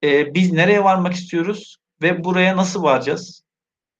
[0.04, 3.44] e, biz nereye varmak istiyoruz ve buraya nasıl varacağız?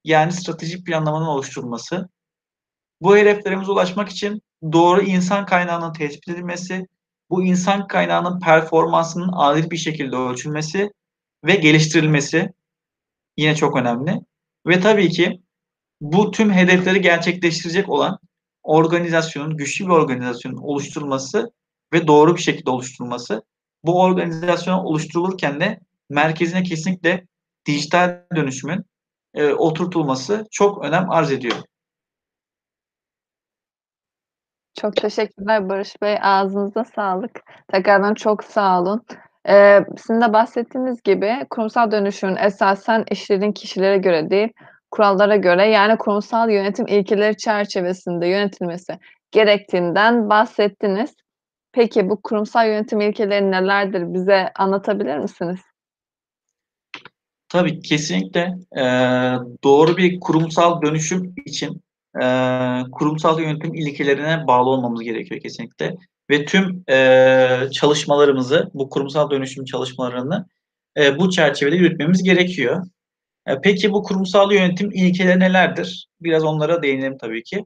[0.04, 2.10] Yani stratejik planlamanın oluşturulması.
[3.02, 6.88] Bu hedeflerimize ulaşmak için doğru insan kaynağının tespit edilmesi,
[7.30, 10.92] bu insan kaynağının performansının adil bir şekilde ölçülmesi
[11.46, 12.54] ve geliştirilmesi
[13.38, 14.22] yine çok önemli.
[14.68, 15.42] Ve tabii ki
[16.02, 18.20] bu tüm hedefleri gerçekleştirecek olan
[18.64, 21.52] organizasyonun, güçlü bir organizasyonun oluşturulması
[21.94, 23.44] ve doğru bir şekilde oluşturulması.
[23.84, 27.28] Bu organizasyon oluşturulurken de merkezine kesinlikle
[27.66, 28.86] dijital dönüşümün
[29.34, 31.58] e, oturtulması çok önem arz ediyor.
[34.80, 36.18] Çok teşekkürler Barış Bey.
[36.22, 37.42] Ağzınıza sağlık.
[37.72, 39.06] Tekrardan çok sağ olun.
[39.48, 44.50] Eee, sizin de bahsettiğiniz gibi kurumsal dönüşümün esasen işlerin kişilere göre değil,
[44.92, 49.00] kurallara göre yani kurumsal yönetim ilkeleri çerçevesinde yönetilmesi
[49.32, 51.16] gerektiğinden bahsettiniz.
[51.72, 54.14] Peki bu kurumsal yönetim ilkeleri nelerdir?
[54.14, 55.60] Bize anlatabilir misiniz?
[57.50, 58.84] Tabii kesinlikle e,
[59.64, 61.82] doğru bir kurumsal dönüşüm için
[62.22, 62.26] e,
[62.92, 65.96] kurumsal yönetim ilkelerine bağlı olmamız gerekiyor kesinlikle.
[66.30, 70.48] Ve tüm e, çalışmalarımızı, bu kurumsal dönüşüm çalışmalarını
[70.98, 72.88] e, bu çerçevede yürütmemiz gerekiyor.
[73.48, 76.08] E, peki bu kurumsal yönetim ilkeleri nelerdir?
[76.22, 77.66] Biraz onlara değinelim tabii ki.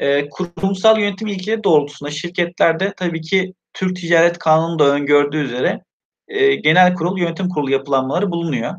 [0.00, 5.84] E, kurumsal yönetim ilkeleri doğrultusunda şirketlerde tabii ki Türk Ticaret Kanunu'nda öngördüğü üzere
[6.28, 8.74] e, genel kurul, yönetim kurulu yapılanmaları bulunuyor.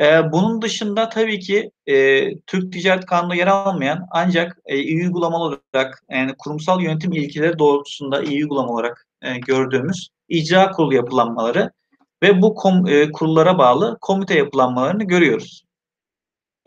[0.00, 5.60] E, bunun dışında tabii ki e, Türk Ticaret Kanunu'nda yer almayan ancak e, iyi uygulamalı
[5.74, 11.70] olarak yani kurumsal yönetim ilkeleri doğrultusunda iyi uygulama olarak e, gördüğümüz icra kurulu yapılanmaları
[12.22, 15.64] ve bu kom, e, kurullara bağlı komite yapılanmalarını görüyoruz.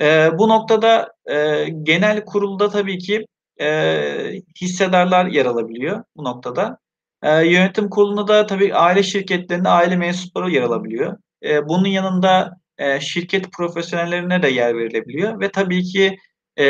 [0.01, 3.25] E, bu noktada e, genel kurulda tabii ki
[3.61, 6.77] e, hissedarlar yer alabiliyor bu noktada.
[7.23, 11.17] E, yönetim kurulunda da tabii aile şirketlerinde aile mensupları yer alabiliyor.
[11.43, 16.17] E, bunun yanında e, şirket profesyonellerine de yer verilebiliyor ve tabii ki
[16.59, 16.65] e,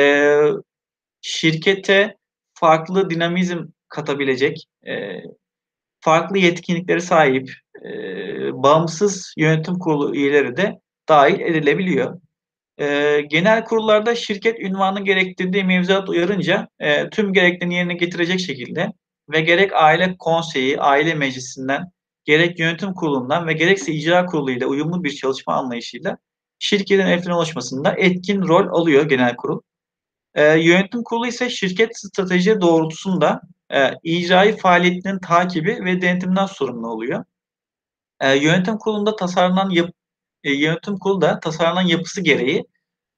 [1.21, 2.17] şirkete
[2.53, 5.21] farklı dinamizm katabilecek, e,
[6.01, 7.51] farklı yetkinlikleri sahip,
[7.85, 7.89] e,
[8.63, 12.19] bağımsız yönetim kurulu üyeleri de dahil edilebiliyor.
[12.79, 18.89] E, genel kurullarda şirket ünvanı gerektirdiği mevzuat uyarınca e, tüm gereklerini yerine getirecek şekilde
[19.29, 21.91] ve gerek aile konseyi, aile meclisinden
[22.25, 26.17] gerek yönetim kurulundan ve gerekse icra kuruluyla uyumlu bir çalışma anlayışıyla
[26.59, 29.61] şirketin hedefine ulaşmasında etkin rol alıyor genel kurul.
[30.35, 33.41] E, yönetim kurulu ise şirket strateji doğrultusunda
[33.73, 37.25] e, icraî faaliyetinin takibi ve denetiminden sorumlu oluyor.
[38.21, 39.89] E, yönetim kurulunda tasarlanan yap,
[40.43, 42.65] e, yönetim kurulu da tasarlanan yapısı gereği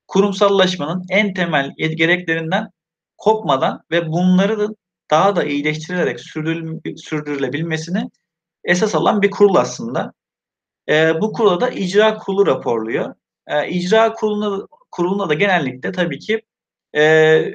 [0.07, 2.69] kurumsallaşmanın en temel gereklerinden
[3.17, 4.67] kopmadan ve bunları da
[5.11, 6.19] daha da iyileştirilerek
[6.97, 8.09] sürdürülebilmesini
[8.63, 10.13] esas alan bir kurul aslında.
[10.89, 13.15] E, bu kurula da icra kurulu raporluyor.
[13.47, 16.41] E, icra kuruluna, kuruluna da genellikle tabii ki
[16.95, 17.45] e,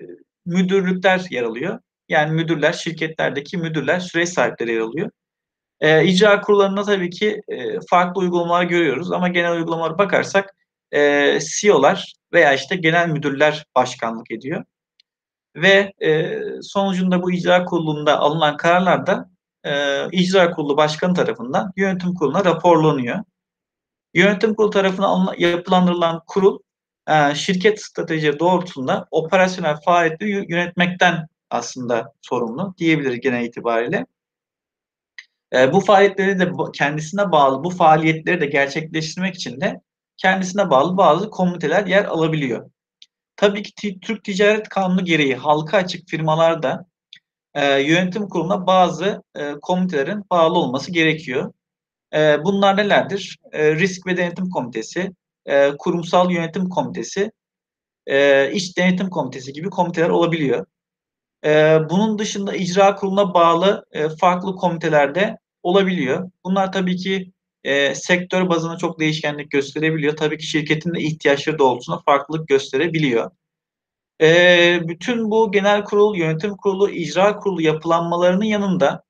[0.46, 1.80] müdürlükler yer alıyor.
[2.08, 5.10] Yani müdürler, şirketlerdeki müdürler, süreç sahipleri yer alıyor.
[5.80, 10.54] E, icra kurullarında tabii ki e, farklı uygulamalar görüyoruz ama genel uygulamalara bakarsak
[10.92, 14.64] e, CEO'lar veya işte genel müdürler başkanlık ediyor.
[15.56, 19.30] Ve e, sonucunda bu icra kurulunda alınan kararlar da
[19.64, 19.72] e,
[20.12, 23.18] icra kurulu başkanı tarafından yönetim kuruluna raporlanıyor.
[24.14, 26.58] Yönetim kurulu tarafından yapılandırılan kurul
[27.08, 34.06] e, şirket strateji doğrultusunda operasyonel faaliyetleri yönetmekten aslında sorumlu diyebiliriz genel itibariyle.
[35.54, 39.80] E, bu faaliyetleri de kendisine bağlı, bu faaliyetleri de gerçekleştirmek için de
[40.16, 42.70] kendisine bağlı bazı komiteler yer alabiliyor.
[43.36, 46.86] Tabii ki Türk Ticaret Kanunu gereği halka açık firmalarda
[47.54, 51.52] e, yönetim kuruluna bazı e, komitelerin bağlı olması gerekiyor.
[52.14, 53.38] E, bunlar nelerdir?
[53.52, 55.12] E, Risk ve Denetim Komitesi,
[55.46, 57.32] e, Kurumsal Yönetim Komitesi,
[58.06, 60.66] e, iç denetim komitesi gibi komiteler olabiliyor.
[61.44, 66.30] E, bunun dışında icra kuruluna bağlı e, farklı komitelerde olabiliyor.
[66.44, 67.32] Bunlar tabii ki
[67.64, 70.16] e, sektör bazında çok değişkenlik gösterebiliyor.
[70.16, 73.30] Tabii ki şirketin de ihtiyaçları doğrultusunda farklılık gösterebiliyor.
[74.20, 79.02] E, bütün bu genel kurul, yönetim kurulu, icra kurulu yapılanmalarının yanında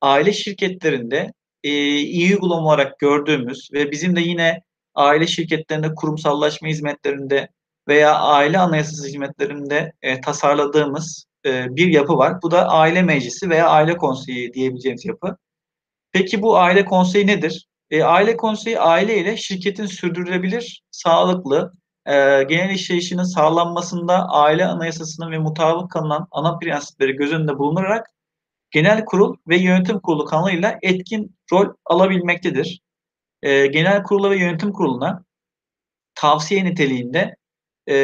[0.00, 1.32] aile şirketlerinde
[1.64, 4.62] e, iyi uygulama olarak gördüğümüz ve bizim de yine
[4.94, 7.48] aile şirketlerinde kurumsallaşma hizmetlerinde
[7.88, 12.42] veya aile anayasası hizmetlerinde e, tasarladığımız e, bir yapı var.
[12.42, 15.36] Bu da aile meclisi veya aile konseyi diyebileceğimiz yapı.
[16.12, 17.68] Peki bu aile konseyi nedir?
[17.90, 21.72] E, aile konseyi aile ile şirketin sürdürülebilir, sağlıklı,
[22.06, 28.06] e, genel işleyişinin sağlanmasında aile anayasasının ve mutabık kalınan ana prensipleri göz önünde bulundurarak
[28.70, 32.80] genel kurul ve yönetim kurulu kanalıyla etkin rol alabilmektedir.
[33.42, 35.24] E, genel kurula ve yönetim kuruluna
[36.14, 37.36] tavsiye niteliğinde
[37.88, 37.96] e,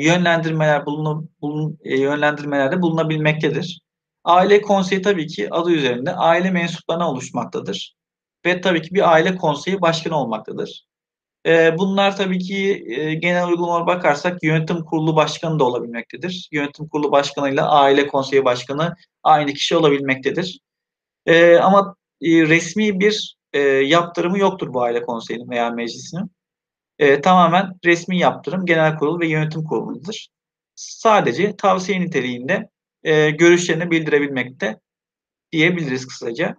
[0.00, 3.80] yönlendirmeler bulun, bulun e, yönlendirmelerde bulunabilmektedir.
[4.24, 7.94] Aile konseyi tabii ki adı üzerinde aile mensuplarına oluşmaktadır.
[8.46, 10.84] Ve tabii ki bir aile konseyi başkanı olmaktadır.
[11.46, 16.48] E, bunlar tabii ki e, genel uygulamalara bakarsak yönetim kurulu başkanı da olabilmektedir.
[16.52, 20.60] Yönetim kurulu başkanıyla aile konseyi başkanı aynı kişi olabilmektedir.
[21.26, 26.30] E, ama e, resmi bir e, yaptırımı yoktur bu aile konseyinin veya meclisinin.
[27.02, 30.26] E, tamamen resmi yaptırım genel kurul ve yönetim kuruludur.
[30.74, 32.68] Sadece tavsiye niteliğinde
[33.02, 34.80] e, görüşlerini bildirebilmekte
[35.52, 36.56] diyebiliriz kısaca.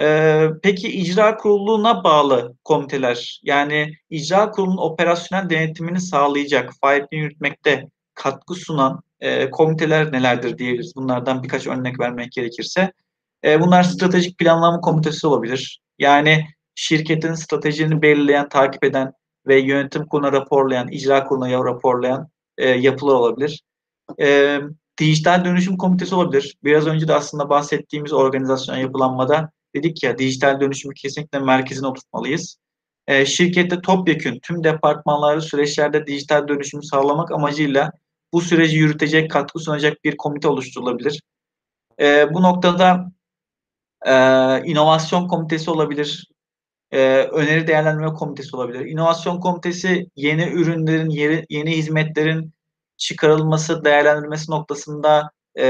[0.00, 8.54] Ee, peki icra kuruluna bağlı komiteler yani icra kurulunun operasyonel denetimini sağlayacak, faaliyetini yürütmekte katkı
[8.54, 10.96] sunan e, komiteler nelerdir diyebiliriz.
[10.96, 12.92] Bunlardan birkaç örnek vermek gerekirse.
[13.44, 15.80] E, bunlar stratejik planlama komitesi olabilir.
[15.98, 19.12] Yani şirketin stratejini belirleyen, takip eden
[19.46, 22.28] ve yönetim kuruluna raporlayan, icra kuruluna raporlayan
[22.58, 23.62] e, yapılar olabilir.
[24.20, 24.58] E,
[25.00, 26.56] dijital dönüşüm komitesi olabilir.
[26.64, 32.56] Biraz önce de aslında bahsettiğimiz organizasyon yapılanmada dedik ya dijital dönüşümü kesinlikle merkezine oturtmalıyız.
[33.06, 37.92] E, şirkette topyekün tüm departmanları süreçlerde dijital dönüşümü sağlamak amacıyla
[38.32, 41.22] bu süreci yürütecek, katkı sunacak bir komite oluşturulabilir.
[42.00, 43.12] E, bu noktada
[44.06, 44.12] e,
[44.64, 46.28] inovasyon komitesi olabilir,
[46.92, 48.86] e, öneri değerlendirme komitesi olabilir.
[48.86, 52.52] İnovasyon komitesi yeni ürünlerin, yeni, yeni hizmetlerin
[52.96, 55.64] çıkarılması, değerlendirilmesi noktasında e,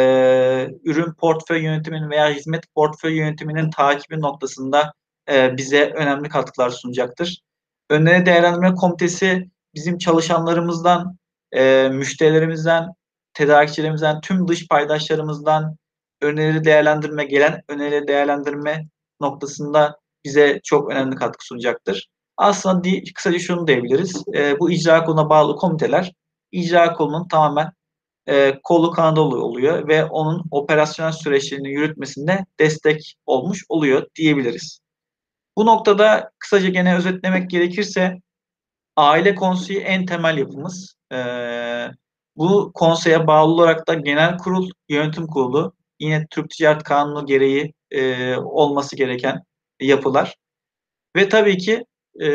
[0.84, 4.92] ürün portföy yönetiminin veya hizmet portföy yönetiminin takibi noktasında
[5.30, 7.40] e, bize önemli katkılar sunacaktır.
[7.90, 11.18] Öneri değerlendirme komitesi bizim çalışanlarımızdan,
[11.52, 12.88] e, müşterilerimizden,
[13.34, 15.76] tedarikçilerimizden, tüm dış paydaşlarımızdan
[16.22, 18.88] öneri değerlendirme, gelen öneri değerlendirme
[19.20, 22.08] noktasında bize çok önemli katkı sunacaktır.
[22.36, 24.22] Aslında kısaca şunu diyebiliriz.
[24.34, 26.12] E, bu icra koluna bağlı komiteler
[26.52, 27.72] icra kolunun tamamen
[28.28, 34.80] e, kolu kanadı oluyor ve onun operasyonel süreçlerini yürütmesinde destek olmuş oluyor diyebiliriz.
[35.56, 38.20] Bu noktada kısaca gene özetlemek gerekirse
[38.96, 40.94] aile konseyi en temel yapımız.
[41.12, 41.16] E,
[42.36, 48.36] bu konseye bağlı olarak da genel kurul, yönetim kurulu yine Türk Ticaret Kanunu gereği e,
[48.36, 49.42] olması gereken
[49.80, 50.36] yapılar.
[51.16, 51.84] Ve tabii ki
[52.22, 52.28] e,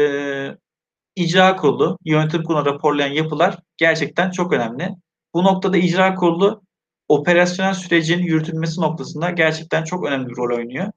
[1.15, 4.89] icra kurulu, yönetim kuruluna raporlayan yapılar gerçekten çok önemli.
[5.33, 6.61] Bu noktada icra kurulu
[7.07, 10.91] operasyonel sürecin yürütülmesi noktasında gerçekten çok önemli bir rol oynuyor.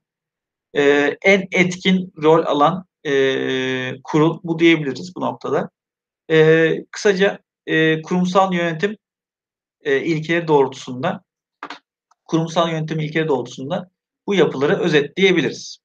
[0.75, 5.69] Ee, en etkin rol alan e, kurul bu diyebiliriz bu noktada.
[6.31, 8.97] Ee, kısaca e, kurumsal yönetim
[9.81, 11.23] e, ilkeleri doğrultusunda
[12.25, 13.89] kurumsal yönetim ilkeleri doğrultusunda
[14.27, 15.77] bu yapıları özetleyebiliriz.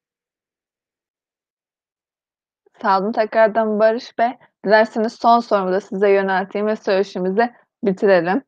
[2.84, 4.30] Sağ olun tekrardan Barış Bey.
[4.66, 7.52] Dilerseniz son sorumu da size yönelteyim ve söyleşimizi
[7.84, 8.42] bitirelim.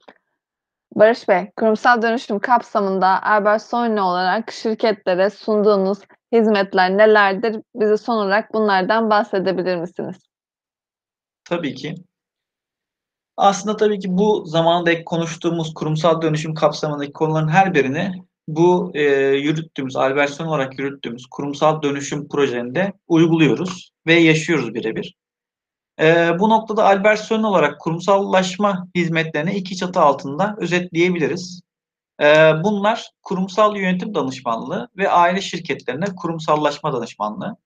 [0.94, 5.98] Barış Bey, kurumsal dönüşüm kapsamında Albert Soyne olarak şirketlere sunduğunuz
[6.32, 7.62] hizmetler nelerdir?
[7.74, 10.16] Bize son olarak bunlardan bahsedebilir misiniz?
[11.44, 11.94] Tabii ki.
[13.36, 18.12] Aslında tabii ki bu zamanda konuştuğumuz kurumsal dönüşüm kapsamındaki konuların her birini
[18.48, 19.02] bu e,
[19.36, 25.14] yürüttüğümüz, Alberson olarak yürüttüğümüz kurumsal dönüşüm projelerinde uyguluyoruz ve yaşıyoruz birebir.
[26.00, 31.60] E, bu noktada Alberson olarak kurumsallaşma hizmetlerini iki çatı altında özetleyebiliriz.
[32.20, 32.24] E,
[32.64, 37.56] bunlar kurumsal yönetim danışmanlığı ve aile şirketlerine kurumsallaşma danışmanlığı.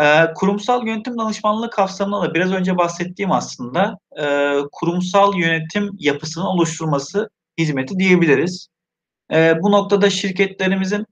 [0.00, 7.30] E, kurumsal yönetim danışmanlığı kapsamında da biraz önce bahsettiğim aslında e, kurumsal yönetim yapısının oluşturması
[7.58, 8.71] hizmeti diyebiliriz.
[9.32, 11.06] E, bu noktada şirketlerimizin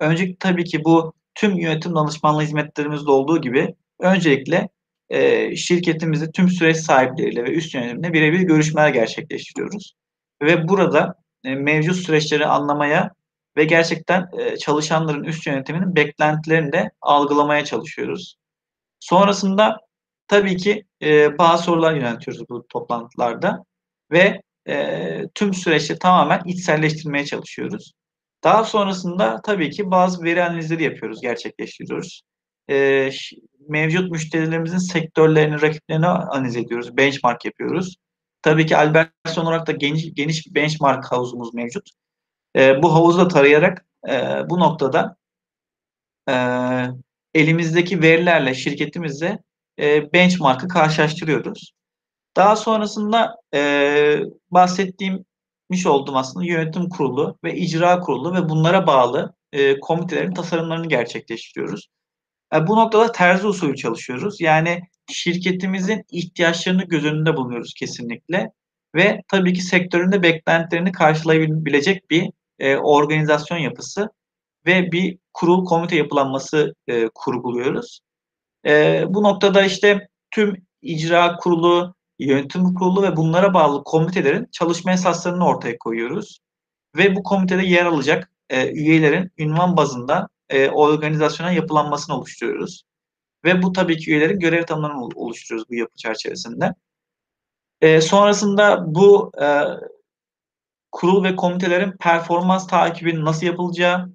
[0.00, 4.68] önce tabii ki bu tüm yönetim danışmanlığı hizmetlerimizde olduğu gibi öncelikle
[5.10, 9.94] eee, şirketimizde tüm süreç sahipleriyle ve üst yönetimle bire bir görüşmeler gerçekleştiriyoruz
[10.42, 11.14] ve burada,
[11.44, 13.10] eee, mevcut süreçleri anlamaya
[13.56, 18.36] ve gerçekten, eee, çalışanların üst yönetiminin beklentilerini de algılamaya çalışıyoruz.
[19.00, 19.78] Sonrasında
[20.28, 23.64] tabii ki, eee, bazı sorular yöneltiyoruz bu toplantılarda
[24.12, 27.92] ve, eee, tüm süreçleri tamamen içselleştirmeye çalışıyoruz.
[28.44, 32.22] Daha sonrasında tabii ki bazı veri analizleri yapıyoruz, gerçekleştiriyoruz.
[33.12, 33.36] Ş
[33.68, 37.96] mevcut müşterilerimizin sektörlerini, rakiplerini analiz ediyoruz, benchmark yapıyoruz.
[38.42, 41.90] Tabii ki Albertson olarak da geniş geniş bir benchmark havuzumuz mevcut.
[42.56, 45.16] Eee, bu havuzu da tarayarak, eee, bu noktada
[46.28, 46.90] eee,
[47.34, 49.38] elimizdeki verilerle şirketimizle,
[49.78, 51.72] eee, benchmark'ı karşılaştırıyoruz.
[52.36, 59.80] Daha sonrasında, eee, bahsettiğim-miş olduğum aslında yönetim kurulu ve icra kurulu ve bunlara bağlı, eee,
[59.80, 61.88] komitelerin tasarımlarını gerçekleştiriyoruz.
[62.54, 64.40] Eee, bu noktada terzi usulü çalışıyoruz.
[64.42, 64.80] Yani
[65.12, 68.50] şirketimizin ihtiyaçlarını göz önünde bulunuyoruz kesinlikle
[68.96, 74.08] ve tabii ki sektörün de beklentilerini karşılayabilecek bir, eee, organizasyon yapısı
[74.66, 78.00] ve bir kurul, komite yapılanması, eee, kurguluyoruz.
[78.66, 81.94] Eee, bu noktada, işte, tüm icra kurulu,
[82.26, 86.38] yönetim kurulu ve bunlara bağlı komitelerin çalışma esaslarını ortaya koyuyoruz
[86.98, 92.82] ve bu komitede yer alacak, eee, üyelerin ünvan bazında, eee, organizasyona yapılanmasını oluşturuyoruz
[93.44, 96.74] ve bu tabii ki üyelerin görev tanımlarını ol oluşturuyoruz bu yapı çerçevesinde.
[97.82, 99.64] Eee, sonrasında bu, eee,
[100.92, 104.10] kurul ve komitelerin performans takibinin nasıl yapılacağı,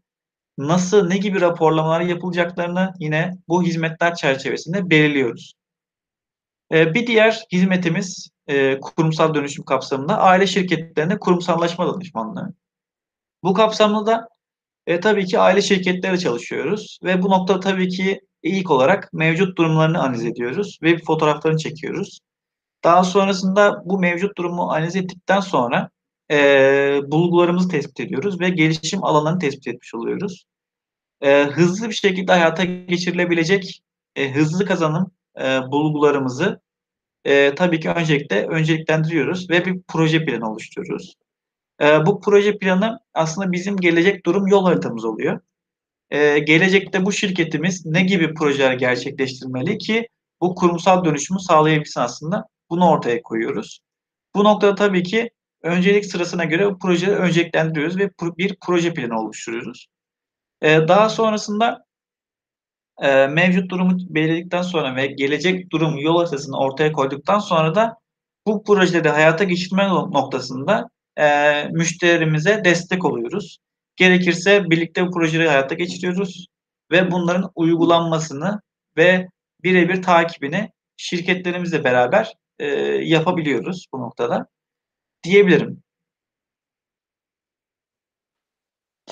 [0.57, 5.53] nasıl, ne gibi raporlamalar yapılacaklarını yine bu hizmetler çerçevesinde belirliyoruz.
[6.71, 12.53] Eee, bir diğer hizmetimiz, eee, kurumsal dönüşüm kapsamında aile şirketlerinde kurumsallaşma danışmanlığı.
[13.43, 14.29] Bu kapsamda da,
[14.87, 20.03] eee, tabii ki aile şirketleriyle çalışıyoruz ve bu noktada tabii ki ilk olarak mevcut durumlarını
[20.03, 22.19] analiz ediyoruz ve fotoğraflarını çekiyoruz.
[22.83, 25.89] Daha sonrasında bu mevcut durumu analiz ettikten sonra,
[26.31, 30.45] eee, bulgularımızı tespit ediyoruz ve gelişim alanlarını tespit etmiş oluyoruz.
[31.23, 33.81] Eee, hızlı bir şekilde hayata geçirilebilecek,
[34.17, 36.61] eee, hızlı kazanım, eee, bulgularımızı,
[37.25, 41.15] eee, tabii ki öncelikle önceliklendiriyoruz ve bir proje planı oluşturuyoruz.
[41.81, 45.41] Eee, bu proje planı aslında bizim gelecek durum yol haritamız oluyor.
[46.13, 50.07] Eee, gelecekte bu şirketimiz ne gibi projeler gerçekleştirmeli ki
[50.41, 53.79] bu kurumsal dönüşümü sağlayabilsin aslında, bunu ortaya koyuyoruz.
[54.35, 55.31] Bu noktada tabii ki
[55.63, 59.87] öncelik sırasına göre o projeleri önceliklendiriyoruz ve bir proje planı oluşturuyoruz.
[60.63, 61.84] Eee, daha sonrasında,
[63.03, 67.95] eee, mevcut durumu belirledikten sonra ve gelecek durum yol haritasını ortaya koyduktan sonra da
[68.47, 70.89] bu projeleri hayata geçirme no noktasında,
[71.19, 73.57] eee, müşterimize destek oluyoruz.
[73.95, 76.47] Gerekirse birlikte bu projeleri hayata geçiriyoruz
[76.91, 78.61] ve bunların uygulanmasını
[78.97, 79.27] ve
[79.63, 82.67] bire bir takibini şirketlerimizle beraber, eee,
[83.05, 84.47] yapabiliyoruz bu noktada,
[85.25, 85.83] diyebilirim.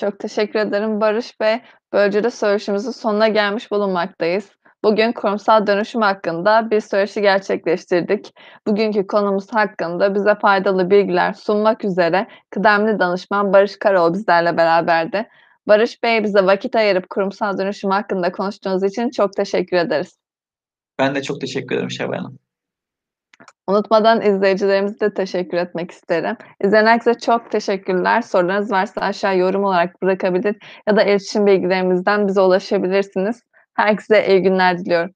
[0.00, 1.60] Çok teşekkür ederim Barış Bey.
[1.92, 4.50] Böylece de söyleşimizin sonuna gelmiş bulunmaktayız.
[4.84, 8.34] Bugün kurumsal dönüşüm hakkında bir söyleşi gerçekleştirdik.
[8.66, 15.28] Bugünkü konumuz hakkında bize faydalı bilgiler sunmak üzere kıdemli danışman Barış Karaoğlu bizlerle beraberdi.
[15.66, 20.18] Barış Bey, bize vakit ayırıp kurumsal dönüşüm hakkında konuştuğunuz için çok teşekkür ederiz.
[20.98, 22.38] Ben de çok teşekkür ederim Şevval Hanım.
[23.66, 26.36] Unutmadan izleyicilerimize de teşekkür etmek isterim.
[26.64, 28.22] İzleyen çok teşekkürler.
[28.22, 30.56] Sorularınız varsa aşağıya yorum olarak bırakabilir
[30.88, 33.42] ya da iletişim bilgilerimizden bize ulaşabilirsiniz.
[33.74, 35.14] Herkese iyi günler diliyorum.